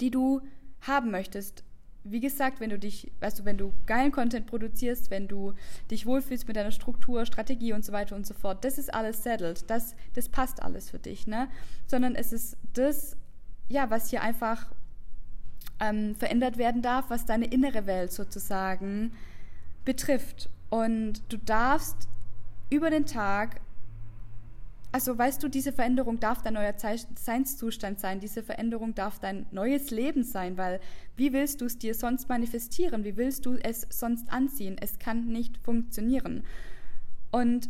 die 0.00 0.12
du 0.12 0.40
haben 0.82 1.10
möchtest. 1.10 1.64
Wie 2.04 2.20
gesagt, 2.20 2.60
wenn 2.60 2.70
du 2.70 2.78
dich, 2.78 3.10
weißt 3.20 3.40
du, 3.40 3.44
wenn 3.44 3.58
du 3.58 3.72
geilen 3.86 4.12
Content 4.12 4.46
produzierst, 4.46 5.10
wenn 5.10 5.28
du 5.28 5.52
dich 5.90 6.06
wohlfühlst 6.06 6.46
mit 6.46 6.56
deiner 6.56 6.70
Struktur, 6.70 7.26
Strategie 7.26 7.72
und 7.72 7.84
so 7.84 7.92
weiter 7.92 8.16
und 8.16 8.26
so 8.26 8.34
fort, 8.34 8.64
das 8.64 8.78
ist 8.78 8.94
alles 8.94 9.22
settled, 9.22 9.68
das, 9.68 9.94
das 10.14 10.28
passt 10.28 10.62
alles 10.62 10.90
für 10.90 10.98
dich, 10.98 11.26
ne? 11.26 11.48
Sondern 11.86 12.14
es 12.14 12.32
ist 12.32 12.56
das, 12.72 13.16
ja, 13.68 13.90
was 13.90 14.10
hier 14.10 14.22
einfach 14.22 14.72
ähm, 15.80 16.14
verändert 16.14 16.56
werden 16.56 16.82
darf, 16.82 17.10
was 17.10 17.26
deine 17.26 17.46
innere 17.46 17.86
Welt 17.86 18.12
sozusagen 18.12 19.12
betrifft. 19.84 20.48
Und 20.70 21.22
du 21.28 21.36
darfst 21.38 22.08
über 22.70 22.90
den 22.90 23.06
Tag, 23.06 23.60
also 24.90 25.18
weißt 25.18 25.42
du, 25.42 25.48
diese 25.48 25.72
Veränderung 25.72 26.18
darf 26.18 26.42
dein 26.42 26.54
neuer 26.54 26.74
Seinszustand 27.14 28.00
sein, 28.00 28.20
diese 28.20 28.42
Veränderung 28.42 28.94
darf 28.94 29.18
dein 29.18 29.46
neues 29.50 29.90
Leben 29.90 30.24
sein, 30.24 30.56
weil 30.56 30.80
wie 31.16 31.32
willst 31.32 31.60
du 31.60 31.66
es 31.66 31.78
dir 31.78 31.94
sonst 31.94 32.28
manifestieren? 32.28 33.04
Wie 33.04 33.16
willst 33.16 33.44
du 33.44 33.54
es 33.54 33.86
sonst 33.90 34.32
anziehen? 34.32 34.76
Es 34.80 34.98
kann 34.98 35.26
nicht 35.26 35.58
funktionieren. 35.58 36.42
Und 37.30 37.68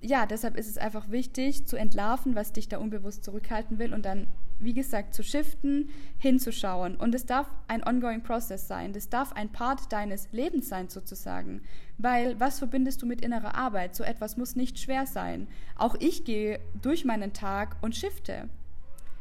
ja, 0.00 0.26
deshalb 0.26 0.56
ist 0.56 0.68
es 0.68 0.78
einfach 0.78 1.10
wichtig 1.10 1.66
zu 1.66 1.76
entlarven, 1.76 2.34
was 2.34 2.52
dich 2.52 2.68
da 2.68 2.78
unbewusst 2.78 3.24
zurückhalten 3.24 3.78
will 3.78 3.92
und 3.92 4.04
dann 4.04 4.28
wie 4.64 4.74
gesagt, 4.74 5.14
zu 5.14 5.22
shiften, 5.22 5.90
hinzuschauen. 6.18 6.96
Und 6.96 7.14
es 7.14 7.26
darf 7.26 7.50
ein 7.68 7.86
ongoing 7.86 8.22
process 8.22 8.68
sein. 8.68 8.92
Das 8.92 9.08
darf 9.08 9.32
ein 9.32 9.50
Part 9.50 9.92
deines 9.92 10.28
Lebens 10.32 10.68
sein, 10.68 10.88
sozusagen. 10.88 11.62
Weil 11.98 12.38
was 12.40 12.58
verbindest 12.58 13.02
du 13.02 13.06
mit 13.06 13.20
innerer 13.20 13.54
Arbeit? 13.54 13.94
So 13.94 14.04
etwas 14.04 14.36
muss 14.36 14.56
nicht 14.56 14.78
schwer 14.78 15.06
sein. 15.06 15.46
Auch 15.76 15.96
ich 15.98 16.24
gehe 16.24 16.60
durch 16.80 17.04
meinen 17.04 17.32
Tag 17.32 17.76
und 17.80 17.96
shifte. 17.96 18.48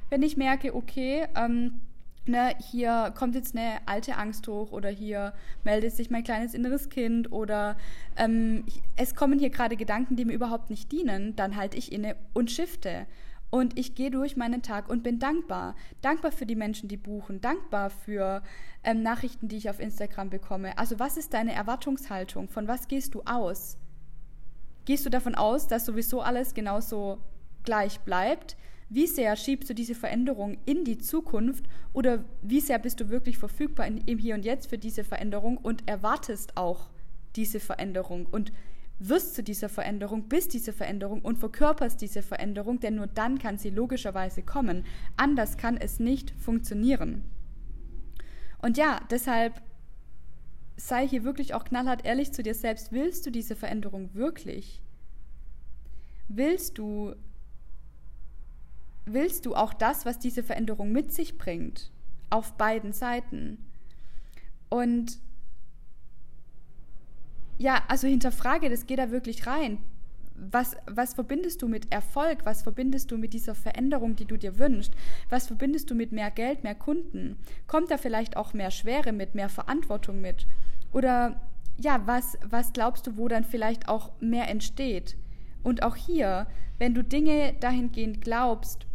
Wenn 0.09 0.23
ich 0.23 0.37
merke, 0.37 0.75
okay, 0.75 1.27
ähm, 1.35 1.81
Ne, 2.27 2.53
hier 2.69 3.11
kommt 3.17 3.33
jetzt 3.33 3.57
eine 3.57 3.79
alte 3.87 4.15
Angst 4.15 4.47
hoch 4.47 4.71
oder 4.71 4.89
hier 4.89 5.33
meldet 5.63 5.95
sich 5.95 6.11
mein 6.11 6.23
kleines 6.23 6.53
inneres 6.53 6.89
Kind 6.89 7.31
oder 7.31 7.77
ähm, 8.15 8.63
es 8.95 9.15
kommen 9.15 9.39
hier 9.39 9.49
gerade 9.49 9.75
Gedanken, 9.75 10.15
die 10.15 10.25
mir 10.25 10.33
überhaupt 10.33 10.69
nicht 10.69 10.91
dienen, 10.91 11.35
dann 11.35 11.55
halte 11.55 11.77
ich 11.77 11.91
inne 11.91 12.15
und 12.33 12.51
shifte. 12.51 13.07
Und 13.51 13.77
ich 13.77 13.95
gehe 13.95 14.09
durch 14.09 14.37
meinen 14.37 14.63
Tag 14.63 14.89
und 14.89 15.03
bin 15.03 15.19
dankbar. 15.19 15.75
Dankbar 16.01 16.31
für 16.31 16.45
die 16.45 16.55
Menschen, 16.55 16.87
die 16.87 16.97
buchen. 16.97 17.41
Dankbar 17.41 17.89
für 17.89 18.41
ähm, 18.83 19.03
Nachrichten, 19.03 19.49
die 19.49 19.57
ich 19.57 19.69
auf 19.69 19.81
Instagram 19.81 20.29
bekomme. 20.29 20.77
Also 20.77 20.99
was 20.99 21.17
ist 21.17 21.33
deine 21.33 21.53
Erwartungshaltung? 21.53 22.47
Von 22.47 22.69
was 22.69 22.87
gehst 22.87 23.13
du 23.13 23.21
aus? 23.25 23.77
Gehst 24.85 25.05
du 25.05 25.09
davon 25.09 25.35
aus, 25.35 25.67
dass 25.67 25.85
sowieso 25.85 26.21
alles 26.21 26.53
genauso 26.53 27.19
gleich 27.63 27.99
bleibt? 27.99 28.55
Wie 28.89 29.07
sehr 29.07 29.35
schiebst 29.35 29.69
du 29.69 29.73
diese 29.73 29.95
Veränderung 29.95 30.57
in 30.65 30.83
die 30.85 30.97
Zukunft 30.97 31.65
oder 31.93 32.23
wie 32.41 32.61
sehr 32.61 32.79
bist 32.79 32.99
du 32.99 33.09
wirklich 33.09 33.37
verfügbar 33.37 33.85
im 33.87 34.17
Hier 34.17 34.35
und 34.35 34.43
Jetzt 34.43 34.69
für 34.69 34.77
diese 34.77 35.03
Veränderung 35.03 35.57
und 35.57 35.87
erwartest 35.87 36.57
auch 36.57 36.89
diese 37.35 37.59
Veränderung 37.59 38.25
und 38.25 38.51
wirst 39.09 39.35
zu 39.35 39.43
dieser 39.43 39.67
Veränderung, 39.67 40.29
bist 40.29 40.53
diese 40.53 40.73
Veränderung 40.73 41.21
und 41.21 41.37
verkörperst 41.37 42.01
diese 42.01 42.21
Veränderung, 42.21 42.79
denn 42.79 42.95
nur 42.95 43.07
dann 43.07 43.39
kann 43.39 43.57
sie 43.57 43.71
logischerweise 43.71 44.43
kommen. 44.43 44.85
Anders 45.17 45.57
kann 45.57 45.77
es 45.77 45.99
nicht 45.99 46.31
funktionieren. 46.31 47.23
Und 48.61 48.77
ja, 48.77 48.99
deshalb 49.09 49.61
sei 50.77 51.07
hier 51.07 51.23
wirklich 51.23 51.53
auch 51.53 51.63
knallhart 51.63 52.05
ehrlich 52.05 52.31
zu 52.31 52.43
dir 52.43 52.53
selbst. 52.53 52.91
Willst 52.91 53.25
du 53.25 53.31
diese 53.31 53.55
Veränderung 53.55 54.13
wirklich? 54.13 54.81
Willst 56.27 56.77
du 56.77 57.15
willst 59.05 59.47
du 59.47 59.55
auch 59.55 59.73
das, 59.73 60.05
was 60.05 60.19
diese 60.19 60.43
Veränderung 60.43 60.91
mit 60.91 61.11
sich 61.11 61.37
bringt, 61.39 61.91
auf 62.29 62.53
beiden 62.53 62.93
Seiten? 62.93 63.57
Und 64.69 65.19
ja, 67.61 67.83
also 67.87 68.07
hinterfrage 68.07 68.69
das, 68.69 68.87
geh 68.87 68.95
da 68.95 69.11
wirklich 69.11 69.45
rein. 69.47 69.77
was, 70.35 70.75
was 70.87 71.13
verbindest 71.13 71.61
du 71.61 71.67
mit 71.67 71.91
Erfolg? 71.91 72.45
Was 72.45 72.63
verbindest 72.63 73.11
du 73.11 73.17
mit 73.17 73.33
dieser 73.33 73.53
Veränderung, 73.53 74.15
die 74.15 74.25
du 74.25 74.37
dir 74.37 74.57
wünschst? 74.57 74.93
Was 75.29 75.45
verbindest 75.47 75.89
du 75.91 75.95
mit 75.95 76.11
mehr 76.11 76.31
Geld, 76.31 76.63
mehr 76.63 76.73
Kunden? 76.73 77.37
Kommt 77.67 77.91
da 77.91 77.97
vielleicht 77.97 78.35
auch 78.37 78.53
mehr 78.53 78.71
Schwere 78.71 79.11
mit, 79.11 79.35
mehr 79.35 79.49
Verantwortung 79.49 80.19
mit? 80.19 80.47
Oder 80.91 81.39
ja, 81.77 82.01
was, 82.05 82.37
was 82.43 82.73
glaubst 82.73 83.05
du, 83.05 83.17
wo 83.17 83.27
dann 83.27 83.43
vielleicht 83.43 83.87
auch 83.87 84.11
mehr 84.19 84.49
entsteht? 84.49 85.15
Und 85.61 85.83
auch 85.83 85.95
hier, 85.95 86.47
wenn 86.79 86.95
du 86.95 87.03
Dinge 87.03 87.53
dahingehend 87.59 88.21
glaubst, 88.21 88.87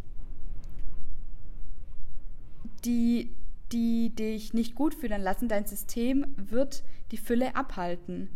die, 2.83 3.31
die 3.71 4.13
dich 4.13 4.53
nicht 4.53 4.75
gut 4.75 4.93
fühlen 4.93 5.21
lassen, 5.21 5.47
dein 5.47 5.65
System 5.65 6.25
wird 6.35 6.83
die 7.11 7.17
Fülle 7.17 7.55
abhalten. 7.55 8.29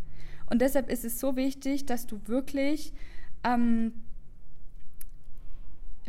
Und 0.52 0.60
deshalb 0.60 0.90
ist 0.90 1.06
es 1.06 1.18
so 1.18 1.38
wichtig, 1.38 1.86
dass 1.86 2.08
du 2.08 2.20
wirklich 2.28 2.92
ähm, 3.46 3.94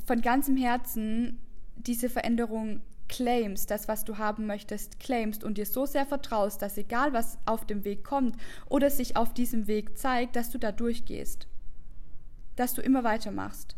von 0.04 0.20
ganzem 0.20 0.56
Herzen 0.56 1.38
diese 1.76 2.10
Veränderung 2.10 2.80
claimst, 3.08 3.70
das, 3.70 3.86
was 3.86 4.04
du 4.04 4.18
haben 4.18 4.46
möchtest, 4.46 4.98
claimst 4.98 5.44
und 5.44 5.58
dir 5.58 5.64
so 5.64 5.86
sehr 5.86 6.06
vertraust, 6.06 6.60
dass 6.60 6.76
egal 6.76 7.12
was 7.12 7.38
auf 7.46 7.64
dem 7.68 7.84
Weg 7.84 8.02
kommt 8.02 8.36
oder 8.68 8.90
sich 8.90 9.16
auf 9.16 9.32
diesem 9.32 9.68
Weg 9.68 9.96
zeigt, 9.96 10.34
dass 10.34 10.50
du 10.50 10.58
da 10.58 10.72
durchgehst. 10.72 11.46
Dass 12.56 12.74
du 12.74 12.82
immer 12.82 13.04
weitermachst. 13.04 13.76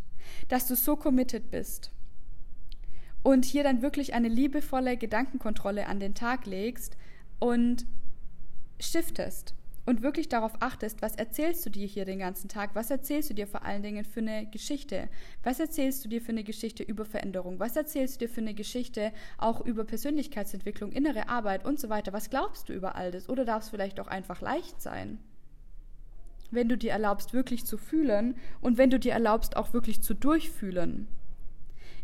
Dass 0.48 0.66
du 0.66 0.76
so 0.76 0.96
committed 0.96 1.50
bist. 1.50 1.90
Und 3.22 3.44
hier 3.44 3.64
dann 3.64 3.82
wirklich 3.82 4.14
eine 4.14 4.28
liebevolle 4.28 4.96
Gedankenkontrolle 4.96 5.86
an 5.88 6.00
den 6.00 6.14
Tag 6.14 6.46
legst 6.46 6.96
und 7.38 7.84
shiftest 8.80 9.54
und 9.86 10.02
wirklich 10.02 10.28
darauf 10.28 10.52
achtest, 10.60 11.02
was 11.02 11.14
erzählst 11.14 11.64
du 11.66 11.70
dir 11.70 11.86
hier 11.86 12.04
den 12.04 12.18
ganzen 12.18 12.48
Tag, 12.48 12.70
was 12.74 12.90
erzählst 12.90 13.30
du 13.30 13.34
dir 13.34 13.46
vor 13.46 13.64
allen 13.64 13.82
Dingen 13.82 14.04
für 14.04 14.20
eine 14.20 14.46
Geschichte, 14.46 15.08
was 15.42 15.60
erzählst 15.60 16.04
du 16.04 16.08
dir 16.08 16.22
für 16.22 16.32
eine 16.32 16.44
Geschichte 16.44 16.82
über 16.82 17.04
Veränderung, 17.04 17.60
was 17.60 17.76
erzählst 17.76 18.16
du 18.16 18.26
dir 18.26 18.32
für 18.32 18.40
eine 18.40 18.54
Geschichte 18.54 19.12
auch 19.36 19.60
über 19.60 19.84
Persönlichkeitsentwicklung, 19.84 20.92
innere 20.92 21.28
Arbeit 21.28 21.64
und 21.64 21.78
so 21.78 21.88
weiter, 21.88 22.12
was 22.12 22.30
glaubst 22.30 22.68
du 22.68 22.72
über 22.72 22.96
all 22.96 23.10
das? 23.10 23.28
Oder 23.28 23.44
darf 23.44 23.64
es 23.64 23.70
vielleicht 23.70 24.00
auch 24.00 24.08
einfach 24.08 24.40
leicht 24.40 24.80
sein? 24.80 25.18
Wenn 26.50 26.68
du 26.68 26.78
dir 26.78 26.92
erlaubst, 26.92 27.34
wirklich 27.34 27.66
zu 27.66 27.76
fühlen 27.76 28.36
und 28.60 28.78
wenn 28.78 28.90
du 28.90 28.98
dir 28.98 29.12
erlaubst, 29.12 29.56
auch 29.56 29.72
wirklich 29.72 30.02
zu 30.02 30.14
durchfühlen. 30.14 31.08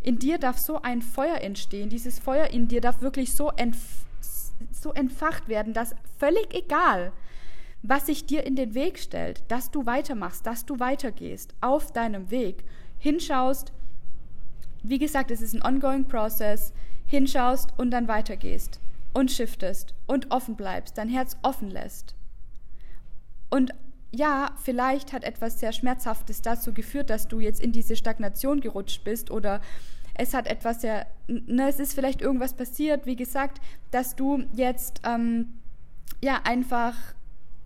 In 0.03 0.19
dir 0.19 0.39
darf 0.39 0.59
so 0.59 0.83
ein 0.83 1.03
Feuer 1.03 1.41
entstehen, 1.41 1.89
dieses 1.91 2.19
Feuer 2.19 2.49
in 2.49 2.69
dir 2.69 2.81
darf 2.81 3.01
wirklich 3.01 3.35
so, 3.35 3.51
entf 3.51 4.05
so 4.73 4.93
entfacht 4.93 5.49
werden, 5.49 5.73
dass 5.73 5.95
völlig 6.19 6.55
egal, 6.55 7.13
was 7.83 8.07
sich 8.07 8.27
dir 8.27 8.45
in 8.45 8.57
den 8.57 8.75
Weg 8.75 8.99
stellt, 8.99 9.43
dass 9.49 9.71
du 9.71 9.87
weitermachst, 9.87 10.47
dass 10.47 10.67
du 10.67 10.79
weitergehst 10.79 11.55
auf 11.61 11.93
deinem 11.93 12.31
Weg, 12.31 12.65
hinschaust, 12.99 13.73
wie 14.83 14.99
gesagt, 14.99 15.31
es 15.31 15.41
ist 15.41 15.55
ein 15.55 15.63
ongoing 15.63 16.07
process, 16.07 16.73
hinschaust 17.07 17.73
und 17.79 17.91
dann 17.91 18.09
weitergehst 18.09 18.81
und 19.13 19.31
shiftest 19.31 19.95
und 20.07 20.31
offen 20.31 20.57
bleibst, 20.57 20.99
dein 20.99 21.09
Herz 21.09 21.37
offen 21.43 21.71
lässt. 21.71 22.15
Und 23.51 23.73
ja, 24.13 24.51
vielleicht 24.63 25.13
hat 25.13 25.25
etwas 25.25 25.61
sehr 25.61 25.73
Schmerzhaftes 25.73 26.43
dazu 26.43 26.73
geführt, 26.73 27.11
dass 27.11 27.29
du 27.29 27.41
jetzt 27.41 27.61
in 27.61 27.73
diese 27.73 27.97
Stagnation 27.97 28.61
gerutscht 28.61 29.05
bist 29.05 29.31
oder 29.31 29.61
es 30.15 30.35
hat 30.35 30.47
etwas 30.47 30.81
sehr, 30.81 31.07
ne, 31.29 31.69
es 31.69 31.81
ist 31.81 31.95
vielleicht 31.95 32.21
irgendwas 32.21 32.55
passiert, 32.55 33.07
wie 33.07 33.17
gesagt, 33.17 33.61
dass 33.91 34.17
du 34.17 34.45
jetzt 34.53 35.01
ähm, 35.05 35.55
ja 36.23 36.41
einfach 36.45 36.95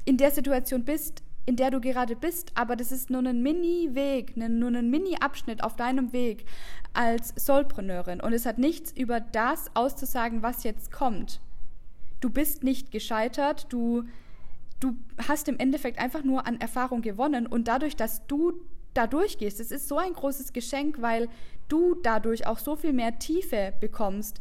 in 0.04 0.16
der 0.16 0.30
Situation 0.30 0.84
bist, 0.84 1.23
in 1.46 1.56
der 1.56 1.70
du 1.70 1.80
gerade 1.80 2.16
bist, 2.16 2.52
aber 2.54 2.76
das 2.76 2.90
ist 2.90 3.11
nur 3.11 3.23
ein 3.23 3.42
Mini-Weg, 3.42 4.37
nur 4.37 4.70
ein 4.70 4.90
Mini-Abschnitt 4.90 5.62
auf 5.62 5.76
deinem 5.76 6.12
Weg 6.12 6.46
als 6.94 7.34
Solpreneurin 7.37 8.20
und 8.20 8.32
es 8.32 8.46
hat 8.46 8.58
nichts 8.58 8.92
über 8.92 9.20
das 9.20 9.70
auszusagen, 9.75 10.42
was 10.42 10.64
jetzt 10.64 10.90
kommt. 10.90 11.40
Du 12.20 12.30
bist 12.30 12.64
nicht 12.64 12.90
gescheitert, 12.90 13.66
du, 13.68 14.04
du 14.80 14.96
hast 15.28 15.49
im 15.49 15.58
Endeffekt 15.58 15.99
einfach 15.99 16.25
nur 16.25 16.46
an 16.46 16.61
Erfahrung 16.61 17.02
gewonnen 17.02 17.46
und 17.46 17.68
dadurch, 17.68 17.96
dass 17.96 18.26
du 18.26 18.54
da 18.94 19.06
durchgehst, 19.06 19.61
es 19.61 19.70
ist 19.70 19.88
so 19.88 19.99
ein 19.99 20.14
großes 20.14 20.52
Geschenk, 20.52 21.02
weil 21.02 21.28
du 21.68 21.96
dadurch 22.02 22.46
auch 22.46 22.58
so 22.58 22.76
viel 22.76 22.92
mehr 22.92 23.18
Tiefe 23.18 23.75
bekommst, 23.80 24.40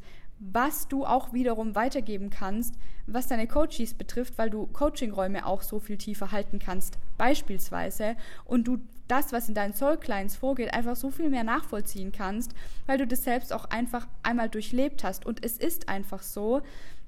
was 0.51 0.87
du 0.87 1.05
auch 1.05 1.31
wiederum 1.31 1.75
weitergeben 1.75 2.29
kannst, 2.29 2.75
was 3.07 3.27
deine 3.27 3.47
Coaches 3.47 3.93
betrifft, 3.93 4.37
weil 4.37 4.49
du 4.49 4.67
Coachingräume 4.67 5.45
auch 5.45 5.61
so 5.61 5.79
viel 5.79 5.97
tiefer 5.97 6.31
halten 6.31 6.59
kannst, 6.59 6.97
beispielsweise, 7.17 8.15
und 8.45 8.67
du 8.67 8.79
das, 9.07 9.31
was 9.31 9.49
in 9.49 9.55
deinen 9.55 9.73
Soul 9.73 9.97
Clients 9.97 10.35
vorgeht, 10.35 10.73
einfach 10.73 10.95
so 10.95 11.11
viel 11.11 11.29
mehr 11.29 11.43
nachvollziehen 11.43 12.11
kannst, 12.11 12.53
weil 12.85 12.97
du 12.97 13.05
das 13.05 13.23
selbst 13.23 13.53
auch 13.53 13.65
einfach 13.65 14.07
einmal 14.23 14.49
durchlebt 14.49 15.03
hast. 15.03 15.25
Und 15.25 15.43
es 15.43 15.57
ist 15.57 15.89
einfach 15.89 16.23
so, 16.23 16.61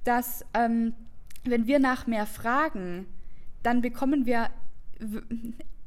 dass 0.04 0.46
ähm, 0.54 0.94
wenn 1.44 1.68
wir 1.68 1.80
nach 1.80 2.06
mehr 2.06 2.25
fragen, 2.25 3.08
dann 3.63 3.82
bekommen 3.82 4.25
wir 4.25 4.50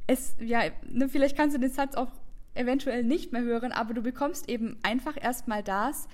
es, 0.07 0.35
ja, 0.40 0.62
ne, 0.90 1.09
vielleicht 1.09 1.37
kannst 1.37 1.55
du 1.55 1.61
den 1.61 1.71
Satz 1.71 1.95
auch 1.95 2.11
eventuell 2.55 3.05
nicht 3.05 3.33
mehr 3.33 3.43
hören, 3.43 3.73
aber 3.73 3.95
du 3.95 4.02
bekommst 4.02 4.49
eben 4.49 4.76
einfach 4.83 5.17
erstmal 5.21 5.62
das, 5.62 6.09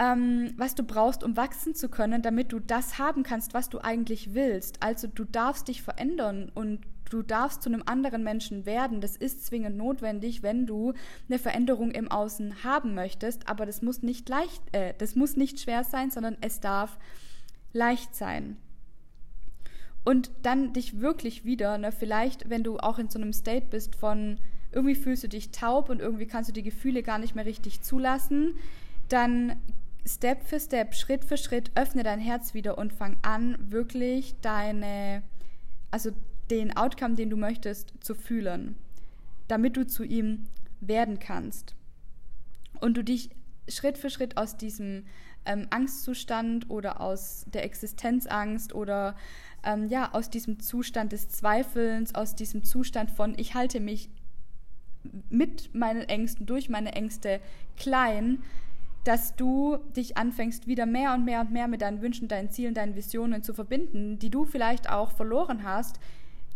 ähm, 0.00 0.54
was 0.56 0.74
du 0.74 0.82
brauchst, 0.82 1.22
um 1.22 1.36
wachsen 1.36 1.74
zu 1.74 1.90
können, 1.90 2.22
damit 2.22 2.52
du 2.52 2.58
das 2.58 2.98
haben 2.98 3.22
kannst, 3.22 3.52
was 3.52 3.68
du 3.68 3.78
eigentlich 3.80 4.32
willst. 4.32 4.82
Also 4.82 5.06
du 5.06 5.24
darfst 5.24 5.68
dich 5.68 5.82
verändern 5.82 6.50
und 6.54 6.80
du 7.10 7.22
darfst 7.22 7.62
zu 7.62 7.68
einem 7.68 7.82
anderen 7.84 8.24
Menschen 8.24 8.64
werden. 8.64 9.02
Das 9.02 9.14
ist 9.14 9.44
zwingend 9.44 9.76
notwendig, 9.76 10.42
wenn 10.42 10.66
du 10.66 10.94
eine 11.28 11.38
Veränderung 11.38 11.90
im 11.90 12.10
Außen 12.10 12.64
haben 12.64 12.94
möchtest. 12.94 13.46
Aber 13.48 13.66
das 13.66 13.82
muss 13.82 14.02
nicht 14.02 14.26
leicht, 14.30 14.62
äh, 14.72 14.94
das 14.96 15.16
muss 15.16 15.36
nicht 15.36 15.60
schwer 15.60 15.84
sein, 15.84 16.10
sondern 16.10 16.38
es 16.40 16.60
darf 16.60 16.98
leicht 17.74 18.14
sein. 18.14 18.56
Und 20.02 20.30
dann 20.42 20.72
dich 20.72 21.00
wirklich 21.00 21.44
wieder, 21.44 21.76
ne, 21.76 21.92
vielleicht, 21.92 22.48
wenn 22.48 22.62
du 22.62 22.78
auch 22.78 22.98
in 22.98 23.10
so 23.10 23.18
einem 23.18 23.34
State 23.34 23.66
bist 23.68 23.96
von 23.96 24.38
irgendwie 24.72 24.94
fühlst 24.94 25.24
du 25.24 25.28
dich 25.28 25.50
taub 25.50 25.90
und 25.90 26.00
irgendwie 26.00 26.26
kannst 26.26 26.48
du 26.48 26.54
die 26.54 26.62
Gefühle 26.62 27.02
gar 27.02 27.18
nicht 27.18 27.34
mehr 27.34 27.44
richtig 27.44 27.82
zulassen, 27.82 28.54
dann 29.08 29.56
Step 30.06 30.44
für 30.44 30.60
Step, 30.60 30.94
Schritt 30.94 31.24
für 31.24 31.36
Schritt, 31.36 31.70
öffne 31.74 32.02
dein 32.02 32.20
Herz 32.20 32.54
wieder 32.54 32.78
und 32.78 32.92
fang 32.92 33.16
an, 33.22 33.56
wirklich 33.70 34.34
deine, 34.40 35.22
also 35.90 36.10
den 36.50 36.76
Outcome, 36.76 37.14
den 37.14 37.30
du 37.30 37.36
möchtest, 37.36 37.92
zu 38.00 38.14
fühlen, 38.14 38.76
damit 39.48 39.76
du 39.76 39.86
zu 39.86 40.04
ihm 40.04 40.46
werden 40.80 41.18
kannst. 41.18 41.74
Und 42.80 42.96
du 42.96 43.04
dich 43.04 43.30
Schritt 43.68 43.98
für 43.98 44.10
Schritt 44.10 44.36
aus 44.36 44.56
diesem 44.56 45.04
ähm, 45.44 45.66
Angstzustand 45.70 46.68
oder 46.70 47.00
aus 47.00 47.44
der 47.52 47.64
Existenzangst 47.64 48.74
oder 48.74 49.16
ähm, 49.64 49.88
ja, 49.88 50.12
aus 50.12 50.30
diesem 50.30 50.60
Zustand 50.60 51.12
des 51.12 51.28
Zweifelns, 51.28 52.14
aus 52.14 52.34
diesem 52.34 52.64
Zustand 52.64 53.10
von 53.10 53.38
ich 53.38 53.54
halte 53.54 53.80
mich 53.80 54.10
mit 55.30 55.74
meinen 55.74 56.02
Ängsten, 56.02 56.46
durch 56.46 56.68
meine 56.68 56.92
Ängste 56.92 57.40
klein, 57.76 58.42
dass 59.04 59.34
du 59.34 59.78
dich 59.96 60.16
anfängst, 60.16 60.66
wieder 60.66 60.86
mehr 60.86 61.14
und 61.14 61.24
mehr 61.24 61.40
und 61.40 61.50
mehr 61.50 61.68
mit 61.68 61.82
deinen 61.82 62.02
Wünschen, 62.02 62.28
deinen 62.28 62.50
Zielen, 62.50 62.74
deinen 62.74 62.94
Visionen 62.94 63.42
zu 63.42 63.54
verbinden, 63.54 64.18
die 64.18 64.30
du 64.30 64.44
vielleicht 64.44 64.90
auch 64.90 65.12
verloren 65.12 65.64
hast 65.64 66.00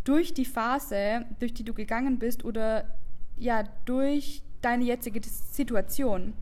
durch 0.04 0.34
die 0.34 0.44
Phase, 0.44 1.24
durch 1.38 1.54
die 1.54 1.64
du 1.64 1.72
gegangen 1.72 2.18
bist 2.18 2.44
oder 2.44 2.84
ja, 3.36 3.64
durch 3.86 4.42
deine 4.60 4.84
jetzige 4.84 5.20
Situation. 5.22 6.34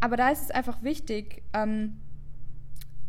Aber 0.00 0.16
da 0.16 0.30
ist 0.30 0.42
es 0.42 0.50
einfach 0.50 0.82
wichtig, 0.82 1.42
ähm, 1.52 1.96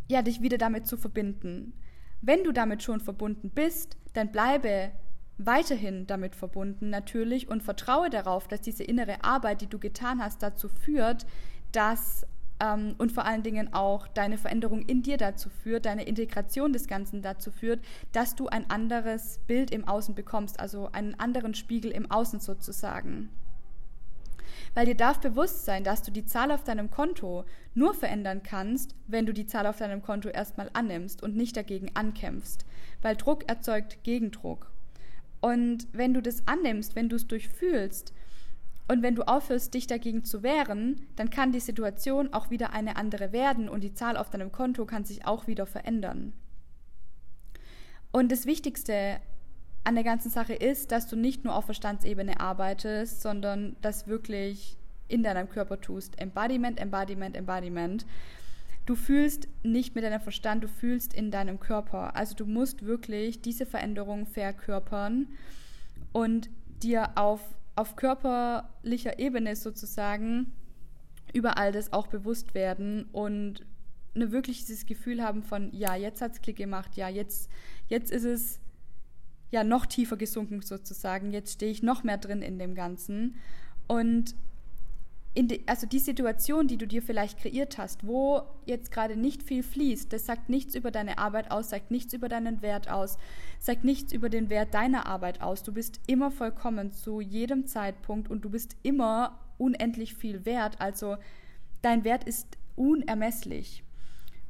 ja, 0.08 0.22
dich 0.22 0.40
wieder 0.40 0.58
damit 0.58 0.86
zu 0.86 0.96
verbinden. 0.96 1.74
Wenn 2.20 2.44
du 2.44 2.52
damit 2.52 2.82
schon 2.82 3.00
verbunden 3.00 3.50
bist, 3.50 3.96
dann 4.14 4.32
bleibe 4.32 4.90
weiterhin 5.36 6.06
damit 6.06 6.34
verbunden 6.34 6.90
natürlich 6.90 7.48
und 7.48 7.62
vertraue 7.62 8.10
darauf, 8.10 8.48
dass 8.48 8.60
diese 8.60 8.82
innere 8.82 9.22
Arbeit, 9.22 9.60
die 9.60 9.68
du 9.68 9.78
getan 9.78 10.20
hast, 10.20 10.42
dazu 10.42 10.68
führt, 10.68 11.26
dass 11.72 12.26
ähm, 12.60 12.94
und 12.98 13.12
vor 13.12 13.24
allen 13.24 13.42
Dingen 13.42 13.72
auch 13.72 14.08
deine 14.08 14.38
Veränderung 14.38 14.82
in 14.82 15.02
dir 15.02 15.16
dazu 15.16 15.48
führt, 15.48 15.86
deine 15.86 16.04
Integration 16.04 16.72
des 16.72 16.86
Ganzen 16.86 17.22
dazu 17.22 17.50
führt, 17.50 17.80
dass 18.12 18.34
du 18.34 18.48
ein 18.48 18.68
anderes 18.70 19.40
Bild 19.46 19.70
im 19.70 19.86
Außen 19.86 20.14
bekommst, 20.14 20.60
also 20.60 20.90
einen 20.92 21.14
anderen 21.18 21.54
Spiegel 21.54 21.90
im 21.90 22.10
Außen 22.10 22.40
sozusagen. 22.40 23.30
Weil 24.74 24.86
dir 24.86 24.96
darf 24.96 25.20
bewusst 25.20 25.64
sein, 25.64 25.84
dass 25.84 26.02
du 26.02 26.10
die 26.10 26.26
Zahl 26.26 26.50
auf 26.50 26.64
deinem 26.64 26.90
Konto 26.90 27.44
nur 27.74 27.94
verändern 27.94 28.42
kannst, 28.42 28.94
wenn 29.06 29.24
du 29.24 29.32
die 29.32 29.46
Zahl 29.46 29.66
auf 29.66 29.78
deinem 29.78 30.02
Konto 30.02 30.28
erstmal 30.28 30.70
annimmst 30.72 31.22
und 31.22 31.36
nicht 31.36 31.56
dagegen 31.56 31.90
ankämpfst. 31.94 32.64
Weil 33.02 33.16
Druck 33.16 33.48
erzeugt 33.48 34.02
Gegendruck. 34.02 34.70
Und 35.40 35.86
wenn 35.92 36.14
du 36.14 36.20
das 36.20 36.46
annimmst, 36.46 36.96
wenn 36.96 37.08
du 37.08 37.16
es 37.16 37.26
durchfühlst 37.28 38.12
und 38.88 39.02
wenn 39.02 39.14
du 39.14 39.28
aufhörst, 39.28 39.74
dich 39.74 39.86
dagegen 39.86 40.24
zu 40.24 40.42
wehren, 40.42 41.06
dann 41.16 41.30
kann 41.30 41.52
die 41.52 41.60
Situation 41.60 42.32
auch 42.32 42.50
wieder 42.50 42.72
eine 42.72 42.96
andere 42.96 43.32
werden 43.32 43.68
und 43.68 43.82
die 43.82 43.92
Zahl 43.92 44.16
auf 44.16 44.30
deinem 44.30 44.50
Konto 44.50 44.86
kann 44.86 45.04
sich 45.04 45.26
auch 45.26 45.46
wieder 45.46 45.66
verändern. 45.66 46.32
Und 48.10 48.32
das 48.32 48.46
Wichtigste 48.46 49.20
an 49.84 49.94
der 49.94 50.04
ganzen 50.04 50.30
Sache 50.30 50.54
ist, 50.54 50.90
dass 50.90 51.06
du 51.06 51.16
nicht 51.16 51.44
nur 51.44 51.54
auf 51.54 51.66
Verstandsebene 51.66 52.40
arbeitest, 52.40 53.20
sondern 53.20 53.76
das 53.82 54.06
wirklich 54.06 54.78
in 55.08 55.22
deinem 55.22 55.48
Körper 55.48 55.80
tust. 55.80 56.18
Embodiment, 56.20 56.80
Embodiment, 56.80 57.36
Embodiment. 57.36 58.06
Du 58.86 58.94
fühlst 58.94 59.48
nicht 59.62 59.94
mit 59.94 60.04
deinem 60.04 60.20
Verstand, 60.20 60.64
du 60.64 60.68
fühlst 60.68 61.12
in 61.12 61.30
deinem 61.30 61.60
Körper. 61.60 62.16
Also 62.16 62.34
du 62.34 62.46
musst 62.46 62.84
wirklich 62.84 63.42
diese 63.42 63.66
Veränderung 63.66 64.26
verkörpern 64.26 65.28
und 66.12 66.48
dir 66.82 67.10
auf, 67.16 67.40
auf 67.78 67.94
körperlicher 67.94 69.18
Ebene 69.18 69.54
sozusagen 69.54 70.52
über 71.32 71.58
all 71.58 71.70
das 71.70 71.92
auch 71.92 72.08
bewusst 72.08 72.54
werden 72.54 73.04
und 73.12 73.64
eine 74.14 74.32
wirklich 74.32 74.64
dieses 74.64 74.84
Gefühl 74.84 75.22
haben 75.22 75.42
von, 75.44 75.72
ja, 75.72 75.94
jetzt 75.94 76.20
hat 76.20 76.32
es 76.32 76.40
Klick 76.40 76.56
gemacht, 76.56 76.96
ja, 76.96 77.08
jetzt, 77.08 77.48
jetzt 77.86 78.10
ist 78.10 78.24
es 78.24 78.58
ja 79.50 79.62
noch 79.62 79.86
tiefer 79.86 80.16
gesunken 80.16 80.60
sozusagen, 80.60 81.30
jetzt 81.30 81.52
stehe 81.52 81.70
ich 81.70 81.82
noch 81.82 82.02
mehr 82.02 82.18
drin 82.18 82.42
in 82.42 82.58
dem 82.58 82.74
Ganzen. 82.74 83.36
Und 83.86 84.34
die, 85.36 85.62
also 85.66 85.86
die 85.86 85.98
Situation, 85.98 86.66
die 86.66 86.78
du 86.78 86.86
dir 86.86 87.02
vielleicht 87.02 87.38
kreiert 87.38 87.78
hast, 87.78 88.06
wo 88.06 88.42
jetzt 88.66 88.90
gerade 88.90 89.16
nicht 89.16 89.42
viel 89.42 89.62
fließt, 89.62 90.12
das 90.12 90.26
sagt 90.26 90.48
nichts 90.48 90.74
über 90.74 90.90
deine 90.90 91.18
Arbeit 91.18 91.50
aus, 91.50 91.70
sagt 91.70 91.90
nichts 91.90 92.12
über 92.12 92.28
deinen 92.28 92.62
Wert 92.62 92.90
aus, 92.90 93.18
sagt 93.58 93.84
nichts 93.84 94.12
über 94.12 94.30
den 94.30 94.50
Wert 94.50 94.74
deiner 94.74 95.06
Arbeit 95.06 95.40
aus. 95.40 95.62
Du 95.62 95.72
bist 95.72 96.00
immer 96.06 96.30
vollkommen 96.30 96.92
zu 96.92 97.20
jedem 97.20 97.66
Zeitpunkt 97.66 98.30
und 98.30 98.44
du 98.44 98.50
bist 98.50 98.76
immer 98.82 99.38
unendlich 99.58 100.14
viel 100.14 100.44
wert. 100.44 100.80
Also 100.80 101.16
dein 101.82 102.04
Wert 102.04 102.24
ist 102.24 102.58
unermesslich. 102.74 103.84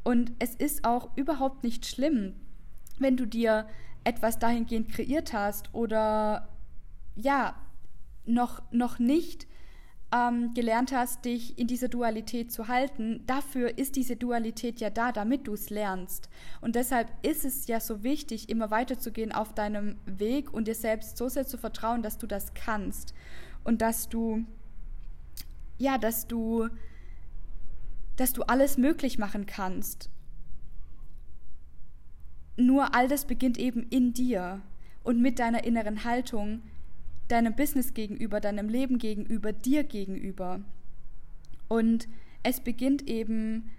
Und 0.04 0.32
es 0.38 0.54
ist 0.54 0.84
auch 0.84 1.10
überhaupt 1.16 1.64
nicht 1.64 1.86
schlimm, 1.86 2.34
wenn 2.98 3.16
du 3.16 3.26
dir 3.26 3.68
etwas 4.04 4.38
dahingehend 4.38 4.88
kreiert 4.88 5.32
hast 5.32 5.74
oder 5.74 6.48
ja, 7.14 7.56
noch, 8.24 8.62
noch 8.72 8.98
nicht 8.98 9.47
ähm, 10.10 10.54
gelernt 10.54 10.92
hast, 10.92 11.24
dich 11.24 11.58
in 11.58 11.66
dieser 11.66 11.88
Dualität 11.88 12.50
zu 12.50 12.68
halten, 12.68 13.22
dafür 13.26 13.76
ist 13.76 13.96
diese 13.96 14.16
Dualität 14.16 14.80
ja 14.80 14.88
da, 14.88 15.12
damit 15.12 15.46
du 15.46 15.52
es 15.52 15.68
lernst. 15.68 16.30
Und 16.60 16.76
deshalb 16.76 17.10
ist 17.22 17.44
es 17.44 17.66
ja 17.66 17.78
so 17.78 18.02
wichtig, 18.02 18.48
immer 18.48 18.70
weiterzugehen 18.70 19.32
auf 19.32 19.52
deinem 19.52 19.96
Weg 20.06 20.52
und 20.52 20.66
dir 20.66 20.74
selbst 20.74 21.18
so 21.18 21.28
sehr 21.28 21.46
zu 21.46 21.58
vertrauen, 21.58 22.02
dass 22.02 22.16
du 22.16 22.26
das 22.26 22.54
kannst 22.54 23.12
und 23.64 23.82
dass 23.82 24.08
du, 24.08 24.44
ja, 25.76 25.98
dass 25.98 26.26
du, 26.26 26.68
dass 28.16 28.32
du 28.32 28.42
alles 28.42 28.78
möglich 28.78 29.18
machen 29.18 29.44
kannst. 29.44 30.08
Nur 32.56 32.94
all 32.94 33.08
das 33.08 33.26
beginnt 33.26 33.58
eben 33.58 33.82
in 33.90 34.14
dir 34.14 34.62
und 35.04 35.20
mit 35.20 35.38
deiner 35.38 35.64
inneren 35.64 36.04
Haltung, 36.04 36.62
deinem 37.28 37.54
Business 37.54 37.94
gegenüber, 37.94 38.40
deinem 38.40 38.68
Leben 38.68 38.98
gegenüber, 38.98 39.52
dir 39.52 39.84
gegenüber. 39.84 40.60
Und 41.68 42.08
es 42.42 42.60
beginnt 42.60 43.08
eben 43.08 43.70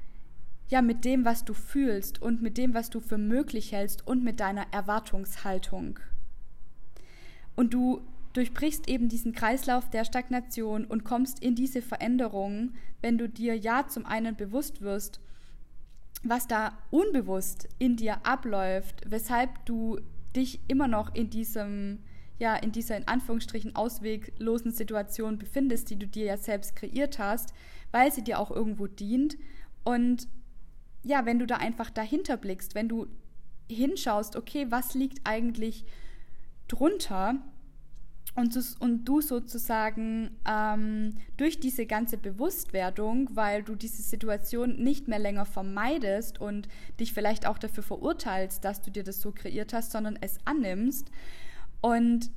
ja 0.70 0.82
mit 0.82 1.04
dem, 1.04 1.26
was 1.26 1.44
du 1.44 1.54
fühlst 1.54 2.22
und 2.22 2.42
mit 2.42 2.58
dem, 2.58 2.74
was 2.74 2.90
du 2.90 3.00
für 3.00 3.18
möglich 3.18 3.72
hältst 3.72 4.06
und 4.06 4.24
mit 4.24 4.40
deiner 4.40 4.68
Erwartungshaltung. 4.72 6.00
Und 7.56 7.74
du 7.74 8.02
durchbrichst 8.34 8.88
eben 8.88 9.10
diesen 9.10 9.34
Kreislauf 9.34 9.90
der 9.90 10.06
Stagnation 10.06 10.86
und 10.86 11.04
kommst 11.04 11.44
in 11.44 11.56
diese 11.56 11.82
Veränderung, 11.82 12.74
wenn 13.02 13.18
du 13.18 13.28
dir 13.28 13.58
ja 13.58 13.88
zum 13.88 14.06
einen 14.06 14.36
bewusst 14.36 14.82
wirst, 14.82 15.20
was 16.24 16.48
da 16.48 16.78
unbewusst 16.92 17.68
in 17.80 17.96
dir 17.96 18.26
abläuft, 18.26 19.10
weshalb 19.10 19.66
du 19.66 20.00
dich 20.36 20.60
immer 20.68 20.88
noch 20.88 21.16
in 21.16 21.30
diesem 21.30 22.00
ja 22.40 22.56
in 22.56 22.72
dieser 22.72 22.98
in 22.98 23.08
Anführungsstrichen 23.08 23.76
ausweglosen 23.76 24.72
Situation 24.72 25.38
befindest, 25.38 25.90
die 25.90 26.00
du 26.00 26.08
dir 26.08 26.26
ja 26.26 26.38
selbst 26.38 26.76
kreiert 26.76 27.20
hast, 27.20 27.54
weil 27.92 28.12
sie 28.12 28.24
dir 28.24 28.40
auch 28.40 28.50
irgendwo 28.50 28.88
dient. 28.88 29.38
Und 29.84 30.28
ja, 31.04 31.26
wenn 31.26 31.40
du 31.40 31.46
da 31.46 31.58
einfach 31.58 31.90
dahinter 31.90 32.38
blickst, 32.38 32.76
wenn 32.76 32.90
du 32.90 33.08
hinschaust, 33.70 34.36
okay, 34.36 34.68
was 34.70 34.94
liegt 34.96 35.20
eigentlich 35.26 35.86
drunter 36.68 37.36
und 38.36 38.56
du, 38.56 38.62
und 38.80 39.06
du 39.06 39.22
sozusagen 39.22 40.32
ähm, 40.48 41.16
durch 41.38 41.60
diese 41.60 41.86
ganze 41.86 42.18
Bewusstwerdung, 42.18 43.30
weil 43.36 43.64
du 43.64 43.76
diese 43.76 44.02
Situation 44.02 44.78
nicht 44.78 45.08
mehr 45.08 45.20
länger 45.20 45.46
vermeidest 45.46 46.40
und 46.40 46.68
dich 47.00 47.14
vielleicht 47.14 47.48
auch 47.48 47.58
dafür 47.58 47.84
verurteilst, 47.84 48.64
dass 48.64 48.82
du 48.82 48.92
dir 48.92 49.04
das 49.04 49.22
so 49.22 49.32
kreiert 49.32 49.74
hast, 49.74 49.92
sondern 49.92 50.18
es 50.22 50.38
annimmst, 50.46 51.12
und 51.82 52.32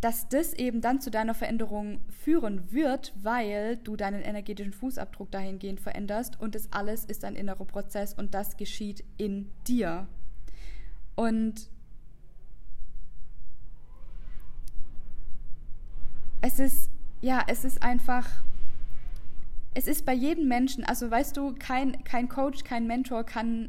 dass 0.00 0.28
das 0.28 0.54
eben 0.54 0.80
dann 0.80 1.00
zu 1.00 1.10
deiner 1.10 1.34
Veränderung 1.34 2.00
führen 2.08 2.72
wird, 2.72 3.12
weil 3.22 3.76
du 3.76 3.96
deinen 3.96 4.22
energetischen 4.22 4.72
Fußabdruck 4.72 5.30
dahingehend 5.30 5.80
veränderst 5.80 6.40
und 6.40 6.54
das 6.54 6.72
alles 6.72 7.04
ist 7.04 7.24
ein 7.24 7.36
innerer 7.36 7.66
Prozess 7.66 8.14
und 8.14 8.32
das 8.32 8.56
geschieht 8.56 9.04
in 9.18 9.50
dir. 9.66 10.06
Und 11.16 11.68
es 16.40 16.58
ist, 16.58 16.90
ja, 17.20 17.44
es 17.46 17.64
ist 17.66 17.82
einfach, 17.82 18.26
es 19.74 19.86
ist 19.86 20.06
bei 20.06 20.14
jedem 20.14 20.48
Menschen, 20.48 20.82
also 20.82 21.10
weißt 21.10 21.36
du, 21.36 21.54
kein, 21.58 22.02
kein 22.04 22.30
Coach, 22.30 22.64
kein 22.64 22.86
Mentor 22.86 23.24
kann 23.24 23.68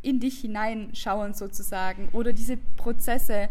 in 0.00 0.20
dich 0.20 0.40
hineinschauen 0.40 1.34
sozusagen 1.34 2.08
oder 2.12 2.32
diese 2.32 2.56
Prozesse 2.56 3.50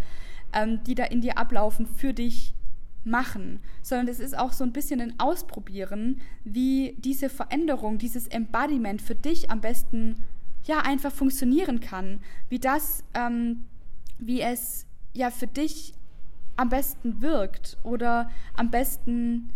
ähm, 0.54 0.84
die 0.84 0.96
da 0.96 1.04
in 1.06 1.22
dir 1.22 1.38
ablaufen, 1.38 1.86
für 1.86 2.14
dich 2.14 2.54
machen, 3.04 3.60
sondern 3.82 4.08
es 4.08 4.20
ist 4.20 4.38
auch 4.38 4.52
so 4.52 4.64
ein 4.64 4.74
bisschen 4.74 5.02
ein 5.02 5.20
Ausprobieren, 5.20 6.20
wie 6.44 6.96
diese 7.00 7.30
Veränderung, 7.30 7.98
dieses 7.98 8.28
Embodiment 8.28 9.02
für 9.02 9.16
dich 9.16 9.50
am 9.50 9.62
besten 9.62 10.18
ja 10.66 10.80
einfach 10.80 11.12
funktionieren 11.12 11.80
kann, 11.80 12.20
wie 12.50 12.60
das, 12.60 13.04
ähm, 13.14 13.66
wie 14.20 14.42
es 14.42 14.86
ja 15.14 15.32
für 15.32 15.48
dich 15.48 15.94
am 16.58 16.70
besten 16.70 17.22
wirkt 17.22 17.78
oder 17.84 18.30
am 18.56 18.70
besten 18.70 19.52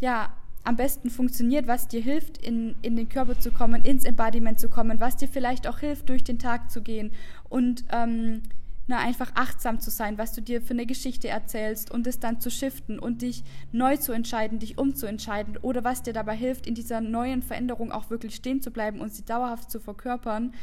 ja 0.00 0.32
am 0.66 0.74
besten 0.74 1.10
funktioniert, 1.10 1.68
was 1.68 1.86
dir 1.86 2.00
hilft, 2.00 2.38
in, 2.38 2.74
in 2.82 2.96
den 2.96 3.08
Körper 3.08 3.38
zu 3.38 3.52
kommen, 3.52 3.84
ins 3.84 4.04
Embodiment 4.04 4.58
zu 4.58 4.68
kommen, 4.68 4.98
was 4.98 5.16
dir 5.16 5.28
vielleicht 5.28 5.68
auch 5.68 5.78
hilft, 5.78 6.08
durch 6.08 6.24
den 6.24 6.40
Tag 6.40 6.72
zu 6.72 6.82
gehen. 6.82 7.12
Und 7.48 7.84
ähm, 7.92 8.42
na, 8.88 8.98
einfach 8.98 9.32
achtsam 9.34 9.80
zu 9.80 9.90
sein, 9.90 10.16
was 10.16 10.32
du 10.32 10.40
dir 10.40 10.62
für 10.62 10.74
eine 10.74 10.86
Geschichte 10.86 11.28
erzählst 11.28 11.90
und 11.90 12.06
es 12.06 12.20
dann 12.20 12.40
zu 12.40 12.50
shiften 12.50 12.98
und 12.98 13.22
dich 13.22 13.42
neu 13.72 13.96
zu 13.96 14.12
entscheiden, 14.12 14.60
dich 14.60 14.78
umzuentscheiden 14.78 15.56
oder 15.56 15.82
was 15.82 16.02
dir 16.02 16.12
dabei 16.12 16.36
hilft, 16.36 16.66
in 16.66 16.74
dieser 16.74 17.00
neuen 17.00 17.42
Veränderung 17.42 17.90
auch 17.90 18.10
wirklich 18.10 18.36
stehen 18.36 18.62
zu 18.62 18.70
bleiben 18.70 19.00
und 19.00 19.12
sie 19.12 19.24
dauerhaft 19.24 19.70
zu 19.70 19.80
verkörpern. 19.80 20.54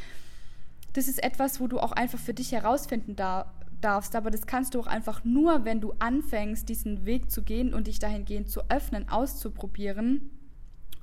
Das 0.93 1.07
ist 1.07 1.21
etwas, 1.21 1.59
wo 1.59 1.67
du 1.67 1.79
auch 1.79 1.91
einfach 1.91 2.19
für 2.19 2.33
dich 2.33 2.51
herausfinden 2.51 3.15
dar 3.15 3.53
darfst, 3.81 4.15
aber 4.15 4.31
das 4.31 4.47
kannst 4.47 4.75
du 4.75 4.79
auch 4.79 4.87
einfach 4.87 5.25
nur, 5.25 5.65
wenn 5.65 5.81
du 5.81 5.93
anfängst, 5.99 6.69
diesen 6.69 7.05
Weg 7.05 7.29
zu 7.29 7.43
gehen 7.43 7.73
und 7.73 7.87
dich 7.87 7.99
dahingehend 7.99 8.49
zu 8.49 8.61
öffnen, 8.69 9.09
auszuprobieren 9.09 10.29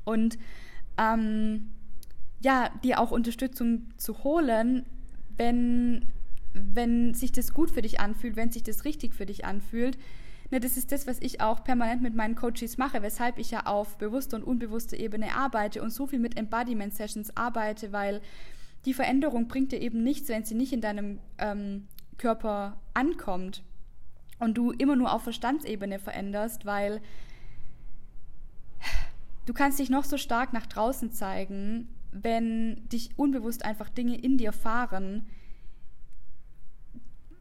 und 0.05 0.39
ähm, 0.97 1.71
ja, 2.41 2.71
dir 2.83 2.99
auch 2.99 3.11
Unterstützung 3.11 3.91
zu 3.99 4.25
holen, 4.25 4.87
wenn 5.37 6.07
wenn 6.55 7.15
sich 7.15 7.33
das 7.33 7.55
gut 7.55 7.71
für 7.71 7.83
dich 7.83 8.01
anfühlt, 8.01 8.37
wenn 8.37 8.51
sich 8.51 8.63
das 8.63 8.85
richtig 8.85 9.15
für 9.15 9.27
dich 9.27 9.45
anfühlt. 9.45 9.99
Ne, 10.51 10.59
das 10.59 10.77
ist 10.77 10.91
das, 10.91 11.07
was 11.07 11.21
ich 11.21 11.41
auch 11.41 11.63
permanent 11.63 12.03
mit 12.03 12.15
meinen 12.15 12.35
Coaches 12.35 12.77
mache, 12.77 13.03
weshalb 13.03 13.39
ich 13.39 13.53
ja 13.53 13.67
auf 13.67 13.99
bewusster 13.99 14.37
und 14.37 14.43
unbewusster 14.43 14.99
Ebene 14.99 15.37
arbeite 15.37 15.81
und 15.83 15.91
so 15.91 16.07
viel 16.07 16.19
mit 16.19 16.37
Embodiment 16.37 16.93
Sessions 16.93 17.37
arbeite, 17.37 17.93
weil 17.93 18.21
die 18.85 18.95
Veränderung 18.95 19.47
bringt 19.47 19.73
dir 19.73 19.81
eben 19.81 20.03
nichts, 20.03 20.29
wenn 20.29 20.45
sie 20.45 20.55
nicht 20.55 20.73
in 20.73 20.81
deinem 20.81 21.21
ähm, 21.39 21.87
Körper 22.19 22.81
ankommt 22.95 23.63
und 24.41 24.59
du 24.59 24.73
immer 24.73 24.97
nur 24.97 25.13
auf 25.13 25.23
Verstandsebene 25.23 25.99
veränderst, 25.99 26.67
weil 26.67 27.01
du 29.47 29.53
kannst 29.53 29.79
dich 29.79 29.91
noch 29.91 30.05
so 30.05 30.17
stark 30.17 30.53
nach 30.53 30.67
draußen 30.67 31.13
zeigen, 31.13 31.89
wenn 32.11 32.89
dich 32.89 33.11
unbewusst 33.17 33.65
einfach 33.65 33.89
Dinge 33.89 34.19
in 34.19 34.37
dir 34.37 34.53
fahren, 34.53 35.27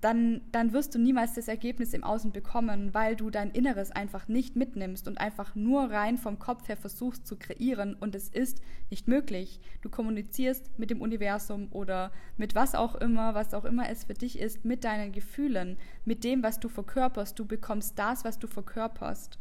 dann, 0.01 0.41
dann 0.51 0.71
wirst 0.71 0.95
du 0.95 0.99
niemals 0.99 1.33
das 1.33 1.49
Ergebnis 1.49 1.93
im 1.93 2.03
Außen 2.03 2.31
bekommen, 2.31 2.93
weil 2.93 3.15
du 3.15 3.29
dein 3.29 3.51
Inneres 3.51 3.91
einfach 3.91 4.27
nicht 4.27 4.55
mitnimmst 4.55 5.07
und 5.07 5.19
einfach 5.19 5.55
nur 5.55 5.91
rein 5.91 6.17
vom 6.17 6.39
Kopf 6.39 6.69
her 6.69 6.77
versuchst 6.77 7.27
zu 7.27 7.37
kreieren 7.37 7.95
und 7.95 8.15
es 8.15 8.29
ist 8.29 8.61
nicht 8.89 9.07
möglich. 9.09 9.59
Du 9.81 9.89
kommunizierst 9.89 10.77
mit 10.79 10.89
dem 10.89 11.01
Universum 11.01 11.67
oder 11.71 12.11
mit 12.37 12.55
was 12.55 12.75
auch 12.75 12.95
immer, 12.95 13.35
was 13.35 13.53
auch 13.53 13.65
immer 13.65 13.89
es 13.89 14.05
für 14.05 14.13
dich 14.13 14.39
ist, 14.39 14.63
mit 14.63 14.85
deinen 14.85 15.11
Gefühlen, 15.11 15.77
mit 16.05 16.23
dem, 16.23 16.43
was 16.43 16.59
du 16.59 16.69
verkörperst. 16.69 17.37
Du 17.37 17.45
bekommst 17.45 17.99
das, 17.99 18.23
was 18.23 18.39
du 18.39 18.47
verkörperst. 18.47 19.37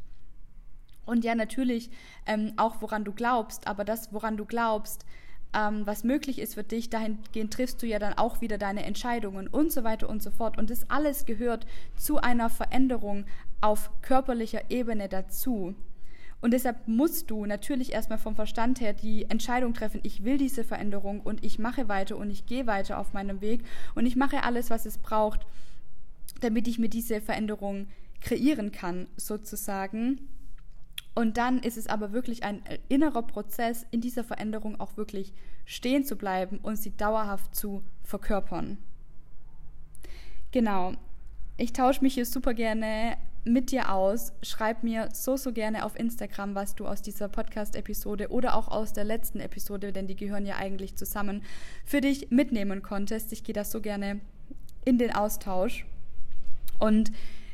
Und 1.07 1.25
ja, 1.25 1.35
natürlich 1.35 1.90
ähm, 2.27 2.53
auch 2.57 2.83
woran 2.83 3.05
du 3.05 3.12
glaubst, 3.12 3.66
aber 3.66 3.85
das, 3.85 4.12
woran 4.12 4.37
du 4.37 4.44
glaubst, 4.44 5.07
ähm, 5.55 5.87
was 5.87 6.05
möglich 6.05 6.39
ist 6.39 6.55
für 6.55 6.63
dich, 6.63 6.91
dahingehend 6.91 7.53
triffst 7.53 7.83
du 7.83 7.87
ja 7.87 7.99
dann 7.99 8.15
auch 8.15 8.41
wieder 8.41 8.59
deine 8.59 8.85
Entscheidungen 8.85 9.49
und 9.49 9.73
so 9.73 9.85
weiter 9.85 10.09
und 10.09 10.23
so 10.23 10.31
fort. 10.31 10.59
Und 10.59 10.71
das 10.71 10.91
alles 10.91 11.27
gehört 11.27 11.67
zu 11.97 12.19
einer 12.19 12.51
Veränderung 12.51 13.25
auf 13.61 13.91
körperlicher 14.03 14.71
Ebene 14.71 15.09
dazu. 15.09 15.75
Und 16.41 16.53
deshalb 16.53 16.87
musst 16.87 17.31
du 17.31 17.47
natürlich 17.47 17.93
erstmal 17.93 18.19
vom 18.19 18.37
Verstand 18.37 18.81
her 18.81 18.93
die 18.93 19.29
Entscheidung 19.29 19.75
treffen, 19.75 20.01
ich 20.05 20.23
will 20.23 20.39
diese 20.39 20.63
Veränderung 20.63 21.21
und 21.21 21.45
ich 21.45 21.59
mache 21.59 21.89
weiter 21.89 22.17
und 22.17 22.31
ich 22.31 22.47
gehe 22.47 22.67
weiter 22.67 22.99
auf 22.99 23.13
meinem 23.13 23.41
Weg 23.41 23.65
und 23.97 24.07
ich 24.07 24.15
mache 24.15 24.45
alles, 24.45 24.71
was 24.71 24.87
es 24.87 24.99
braucht, 24.99 25.47
damit 26.41 26.69
ich 26.69 26.79
mir 26.79 26.89
diese 26.89 27.21
Veränderung 27.21 27.89
kreieren 28.21 28.71
kann, 28.71 29.09
sozusagen. 29.17 30.29
Und 31.14 31.37
dann 31.37 31.59
ist 31.59 31.77
es 31.77 31.88
aber 31.88 32.12
wirklich 32.12 32.44
ein 32.44 32.62
innerer 32.88 33.23
Prozess, 33.23 33.87
in 33.90 34.01
dieser 34.01 34.23
Veränderung 34.23 34.79
auch 34.79 34.97
wirklich 34.97 35.33
stehen 35.64 36.05
zu 36.05 36.16
bleiben 36.16 36.59
und 36.59 36.77
sie 36.77 36.97
dauerhaft 36.97 37.55
zu 37.55 37.83
verkörpern. 38.05 38.79
Genau. 40.53 40.94
Ich 41.57 41.73
tausche 41.73 42.03
mich 42.03 42.14
hier 42.14 42.25
super 42.25 42.55
gerne 42.55 43.16
mit 43.44 43.73
dir 43.73 43.92
aus. 43.92 44.33
Schreib 44.42 44.85
mir 44.85 45.09
so, 45.12 45.37
so 45.37 45.53
gerne 45.53 45.85
auf 45.85 45.99
Instagram, 45.99 46.55
was 46.55 46.75
du 46.75 46.87
aus 46.87 47.03
dieser 47.03 47.29
Podcast-Episode 47.29 48.31
oder 48.31 48.55
auch 48.55 48.68
aus 48.68 48.92
der 48.92 49.05
letzten 49.05 49.40
Episode, 49.40 49.92
denn 49.92 50.07
die 50.07 50.16
gehören 50.16 50.47
ja 50.47 50.57
eigentlich 50.57 50.97
zusammen, 50.97 51.42
für 51.85 52.01
dich 52.01 52.31
mitnehmen 52.31 52.83
konntest. 52.83 53.33
Ich 53.33 53.42
gehe 53.42 53.55
das 53.55 53.71
so 53.73 53.81
gerne 53.81 54.21
in 54.85 54.99
den 54.99 55.14
Austausch. 55.14 55.85
Und 56.79 57.11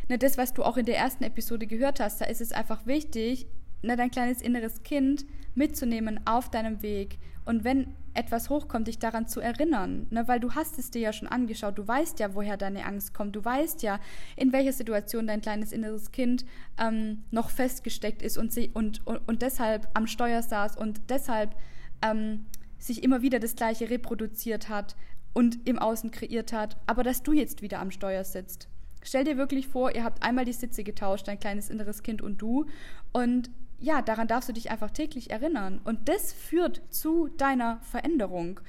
ne, 0.09 0.19
das, 0.19 0.39
was 0.39 0.53
du 0.53 0.63
auch 0.63 0.77
in 0.77 0.87
der 0.87 0.99
ersten 0.99 1.25
Episode 1.25 1.67
gehört 1.67 2.01
hast, 2.01 2.21
da 2.21 2.27
ist 2.27 2.41
es 2.41 2.53
einfach 2.53 2.87
wichtig, 2.87 3.47
ne, 3.83 3.97
dein 3.97 4.11
kleines 4.11 4.43
inneres 4.43 4.83
Kind 4.83 5.25
mitzunehmen 5.55 6.21
auf 6.25 6.51
deinem 6.51 6.83
Weg. 6.83 7.19
Und 7.45 7.63
wenn 7.63 7.95
etwas 8.15 8.49
hochkommt, 8.49 8.89
dich 8.89 8.99
daran 8.99 9.27
zu 9.29 9.41
erinnern, 9.41 10.07
ne, 10.11 10.27
weil 10.29 10.41
du 10.41 10.55
hast 10.55 10.79
es 10.79 10.91
dir 10.91 11.01
ja 11.01 11.13
schon 11.13 11.29
angeschaut, 11.29 11.77
du 11.77 11.87
weißt 11.87 12.21
ja, 12.21 12.35
woher 12.35 12.57
deine 12.57 12.87
Angst 12.87 13.13
kommt, 13.13 13.37
du 13.37 13.45
weißt 13.45 13.83
ja, 13.83 14.01
in 14.37 14.53
welcher 14.53 14.73
Situation 14.73 15.27
dein 15.27 15.41
kleines 15.41 15.73
inneres 15.73 16.13
Kind 16.13 16.47
ähm, 16.79 17.25
noch 17.31 17.51
festgesteckt 17.51 18.23
ist 18.23 18.39
und, 18.39 18.53
sie, 18.53 18.71
und, 18.73 19.07
und, 19.07 19.21
und 19.29 19.43
deshalb 19.43 19.89
am 19.95 20.07
Steuer 20.07 20.43
saß 20.43 20.77
und 20.77 21.03
deshalb 21.11 21.55
ähm, 22.03 22.47
sich 22.79 23.03
immer 23.03 23.23
wieder 23.23 23.41
das 23.41 23.57
Gleiche 23.57 23.91
reproduziert 23.91 24.69
hat 24.69 24.97
und 25.33 25.67
im 25.67 25.79
Außen 25.79 26.11
kreiert 26.11 26.53
hat, 26.53 26.77
aber 26.87 27.03
dass 27.03 27.23
du 27.23 27.33
jetzt 27.33 27.63
wieder 27.63 27.81
am 27.81 27.91
Steuer 27.91 28.25
sitzt. 28.25 28.69
Stell 29.05 29.23
dir 29.23 29.37
wirklich 29.37 29.69
vor, 29.69 29.95
ihr 29.95 30.03
habt 30.03 30.23
einmal 30.23 30.45
die 30.45 30.53
Sitze 30.53 30.83
getauscht, 30.83 31.29
dein 31.29 31.39
kleines 31.39 31.71
inneres 31.71 32.03
Kind 32.03 32.23
und 32.23 32.39
du. 32.39 32.67
Und 33.13 33.51
ja, 33.79 34.01
daran 34.03 34.27
darfst 34.27 34.49
du 34.49 34.55
dich 34.55 34.71
einfach 34.71 34.91
täglich 34.91 35.31
erinnern. 35.31 35.81
Und 35.85 36.09
das 36.09 36.33
führt 36.33 36.81
zu 36.89 37.29
deiner 37.29 37.79
Veränderung. 37.83 38.61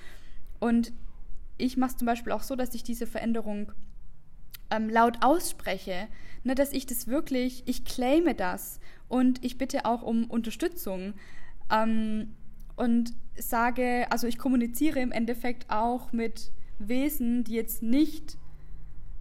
Und 0.59 0.91
ich 1.57 1.77
mache 1.77 1.91
es 1.91 1.97
zum 1.97 2.05
Beispiel 2.05 2.33
auch 2.33 2.43
so, 2.43 2.55
dass 2.57 2.75
ich 2.75 2.83
diese 2.83 3.07
Veränderung 3.07 3.71
ähm, 4.69 4.89
laut 4.89 5.23
ausspreche, 5.23 6.07
ne, 6.43 6.53
dass 6.53 6.73
ich 6.73 6.85
das 6.85 7.07
wirklich, 7.07 7.63
ich 7.65 7.85
claime 7.85 8.35
das 8.35 8.79
und 9.07 9.43
ich 9.43 9.57
bitte 9.57 9.85
auch 9.85 10.01
um 10.01 10.25
Unterstützung 10.29 11.13
ähm, 11.71 12.33
und 12.75 13.13
sage, 13.37 14.07
also 14.09 14.27
ich 14.27 14.37
kommuniziere 14.37 14.99
im 14.99 15.13
Endeffekt 15.13 15.69
auch 15.69 16.11
mit 16.11 16.51
Wesen, 16.77 17.45
die 17.45 17.53
jetzt 17.53 17.81
nicht 17.81 18.37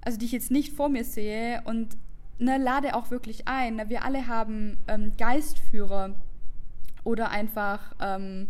also 0.05 0.19
die 0.19 0.27
ich 0.27 0.33
jetzt 0.33 0.51
nicht 0.51 0.75
vor 0.75 0.89
mir 0.89 1.05
sehe 1.05 1.63
und 1.65 1.97
ne, 2.39 2.59
lade 2.59 2.95
auch 2.95 3.11
wirklich 3.11 3.49
ein. 3.49 3.77
Ne, 3.77 3.89
wir 3.89 4.05
alle 4.05 4.27
haben 4.27 4.79
ähm, 4.89 5.13
Geistführer 5.17 6.15
oder 7.05 7.31
einfach 7.31 7.95
ähm, 8.01 8.49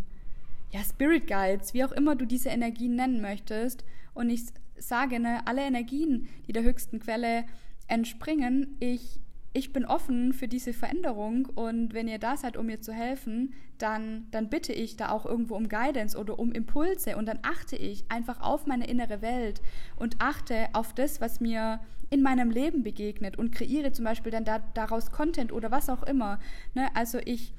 ja, 0.71 0.81
Spirit 0.83 1.27
Guides, 1.27 1.75
wie 1.75 1.85
auch 1.85 1.93
immer 1.93 2.17
du 2.17 2.27
diese 2.27 2.49
Energien 2.49 2.97
nennen 2.97 3.21
möchtest. 3.21 3.85
Und 4.14 4.31
ich 4.31 4.43
sage, 4.77 5.21
ne, 5.21 5.47
alle 5.47 5.62
Energien, 5.62 6.29
die 6.47 6.53
der 6.53 6.62
höchsten 6.62 6.99
Quelle 6.99 7.45
entspringen, 7.87 8.77
ich 8.81 9.21
ich 9.57 9.73
bin 9.73 9.85
offen 9.85 10.33
für 10.33 10.49
diese 10.49 10.73
Veränderung 10.73 11.47
und 11.47 11.95
wenn 11.95 12.09
ihr 12.09 12.19
da 12.19 12.37
seid, 12.37 12.57
um 12.57 12.67
mir 12.67 12.81
zu 12.81 12.93
helfen, 12.93 13.55
dann, 13.79 14.27
dann 14.33 14.51
bitte 14.51 14.73
ich 14.73 14.97
da 14.97 15.11
auch 15.11 15.25
irgendwo 15.25 15.55
um 15.55 15.69
Guidance 15.69 16.19
oder 16.19 16.40
um 16.40 16.51
Impulse 16.51 17.17
und 17.17 17.27
dann 17.27 17.38
achte 17.43 17.77
ich 17.77 18.05
einfach 18.11 18.40
auf 18.40 18.67
meine 18.67 18.88
innere 18.88 19.23
Welt 19.23 19.62
und 19.97 20.17
achte 20.19 20.67
auf 20.73 20.93
das, 20.93 21.21
was 21.21 21.38
mir 21.38 21.79
in 22.11 22.21
meinem 22.21 22.51
Leben 22.51 22.83
begegnet 22.83 23.38
und 23.38 23.53
kreiere 23.53 23.93
zum 23.93 24.05
Beispiel 24.05 24.33
dann 24.33 24.45
da, 24.45 24.59
daraus 24.75 25.12
Content 25.12 25.53
oder 25.53 25.71
was 25.71 25.88
auch 25.88 26.03
immer. 26.03 26.40
Ne? 26.75 26.88
Also 26.95 27.19
ich, 27.25 27.55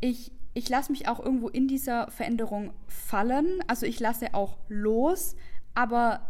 ich, 0.00 0.30
ich 0.54 0.68
lasse 0.68 0.92
mich 0.92 1.08
auch 1.08 1.18
irgendwo 1.18 1.48
in 1.48 1.66
dieser 1.66 2.12
Veränderung 2.12 2.72
fallen, 2.86 3.58
also 3.66 3.86
ich 3.86 3.98
lasse 3.98 4.34
auch 4.34 4.56
los, 4.68 5.34
aber 5.74 6.20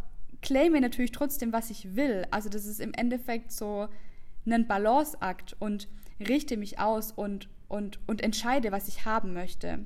claime 0.40 0.80
natürlich 0.80 1.12
trotzdem, 1.12 1.52
was 1.52 1.68
ich 1.68 1.94
will. 1.94 2.26
Also 2.30 2.48
das 2.48 2.64
ist 2.64 2.80
im 2.80 2.94
Endeffekt 2.94 3.52
so 3.52 3.88
einen 4.46 4.66
Balanceakt 4.66 5.56
und 5.58 5.88
richte 6.20 6.56
mich 6.56 6.78
aus 6.78 7.12
und, 7.12 7.48
und, 7.68 7.98
und 8.06 8.22
entscheide, 8.22 8.72
was 8.72 8.88
ich 8.88 9.04
haben 9.04 9.32
möchte. 9.32 9.84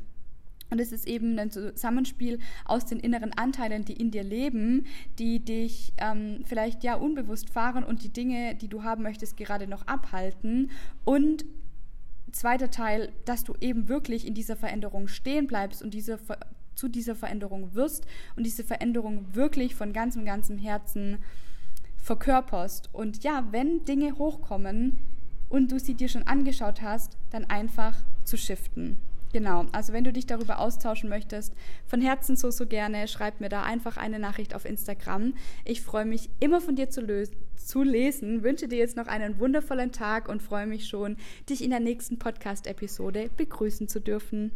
Und 0.69 0.81
es 0.81 0.91
ist 0.91 1.07
eben 1.07 1.39
ein 1.39 1.51
Zusammenspiel 1.51 2.41
aus 2.65 2.87
den 2.87 2.99
inneren 2.99 3.33
Anteilen, 3.33 3.85
die 3.85 3.93
in 3.93 4.11
dir 4.11 4.25
leben, 4.25 4.87
die 5.19 5.39
dich 5.39 5.93
ähm, 5.99 6.43
vielleicht 6.45 6.83
ja 6.83 6.97
unbewusst 6.97 7.51
fahren 7.51 7.85
und 7.85 8.03
die 8.03 8.13
Dinge, 8.13 8.57
die 8.57 8.69
du 8.69 8.83
haben 8.83 9.03
möchtest, 9.03 9.37
gerade 9.37 9.69
noch 9.69 9.87
abhalten. 9.87 10.71
Und 11.05 11.45
zweiter 12.33 12.71
Teil, 12.71 13.13
dass 13.25 13.45
du 13.45 13.55
eben 13.61 13.89
wirklich 13.89 14.27
in 14.27 14.35
dieser 14.35 14.57
Veränderung 14.57 15.07
stehen 15.07 15.47
bleibst 15.47 15.83
und 15.83 15.95
diese, 15.95 16.19
zu 16.75 16.89
dieser 16.89 17.15
Veränderung 17.15 17.75
wirst 17.75 18.07
und 18.35 18.45
diese 18.45 18.65
Veränderung 18.65 19.35
wirklich 19.35 19.77
von 19.77 19.93
ganzem, 19.93 20.25
ganzem 20.25 20.59
Herzen 20.59 21.19
verkörperst. 22.07 22.89
Und 22.93 23.25
ja, 23.25 23.49
wenn 23.51 23.85
Dinge 23.85 24.17
hochkommen 24.17 24.97
und 25.49 25.73
du 25.73 25.81
sie 25.81 25.95
dir 25.95 26.09
schon 26.09 26.23
angeschaut 26.23 26.81
hast, 26.81 27.19
dann 27.31 27.45
einfach 27.47 27.97
zu 28.25 28.37
shiften. 28.37 28.99
Genau, 29.33 29.67
also 29.73 29.93
wenn 29.93 30.05
du 30.05 30.13
dich 30.13 30.25
darüber 30.25 30.61
austauschen 30.61 31.11
möchtest, 31.11 31.53
von 31.85 32.01
Herzen 32.01 32.37
so, 32.37 32.51
so 32.51 32.65
gerne, 32.65 33.09
schreib 33.09 33.41
mir 33.41 33.49
da 33.49 33.65
einfach 33.65 33.97
eine 33.97 34.21
Nachricht 34.21 34.55
auf 34.55 34.65
Instagram. 34.65 35.35
Ich 35.65 35.83
freue 35.83 36.07
mich 36.07 36.31
immer 36.39 36.61
von 36.61 36.77
dir 36.77 36.91
zu, 36.91 37.03
zu 37.57 37.83
lesen, 37.83 38.45
wünsche 38.45 38.69
dir 38.69 38.79
jetzt 38.79 38.97
noch 38.97 39.09
einen 39.09 39.41
wundervollen 39.41 39.91
Tag 39.91 40.29
und 40.29 40.43
freue 40.43 40.67
mich 40.67 40.87
schon, 40.87 41.17
dich 41.51 41.63
in 41.63 41.71
der 41.71 41.81
nächsten 41.81 42.19
Podcast-Episode 42.19 43.29
begrüßen 43.37 43.89
zu 43.89 44.01
dürfen. 44.01 44.53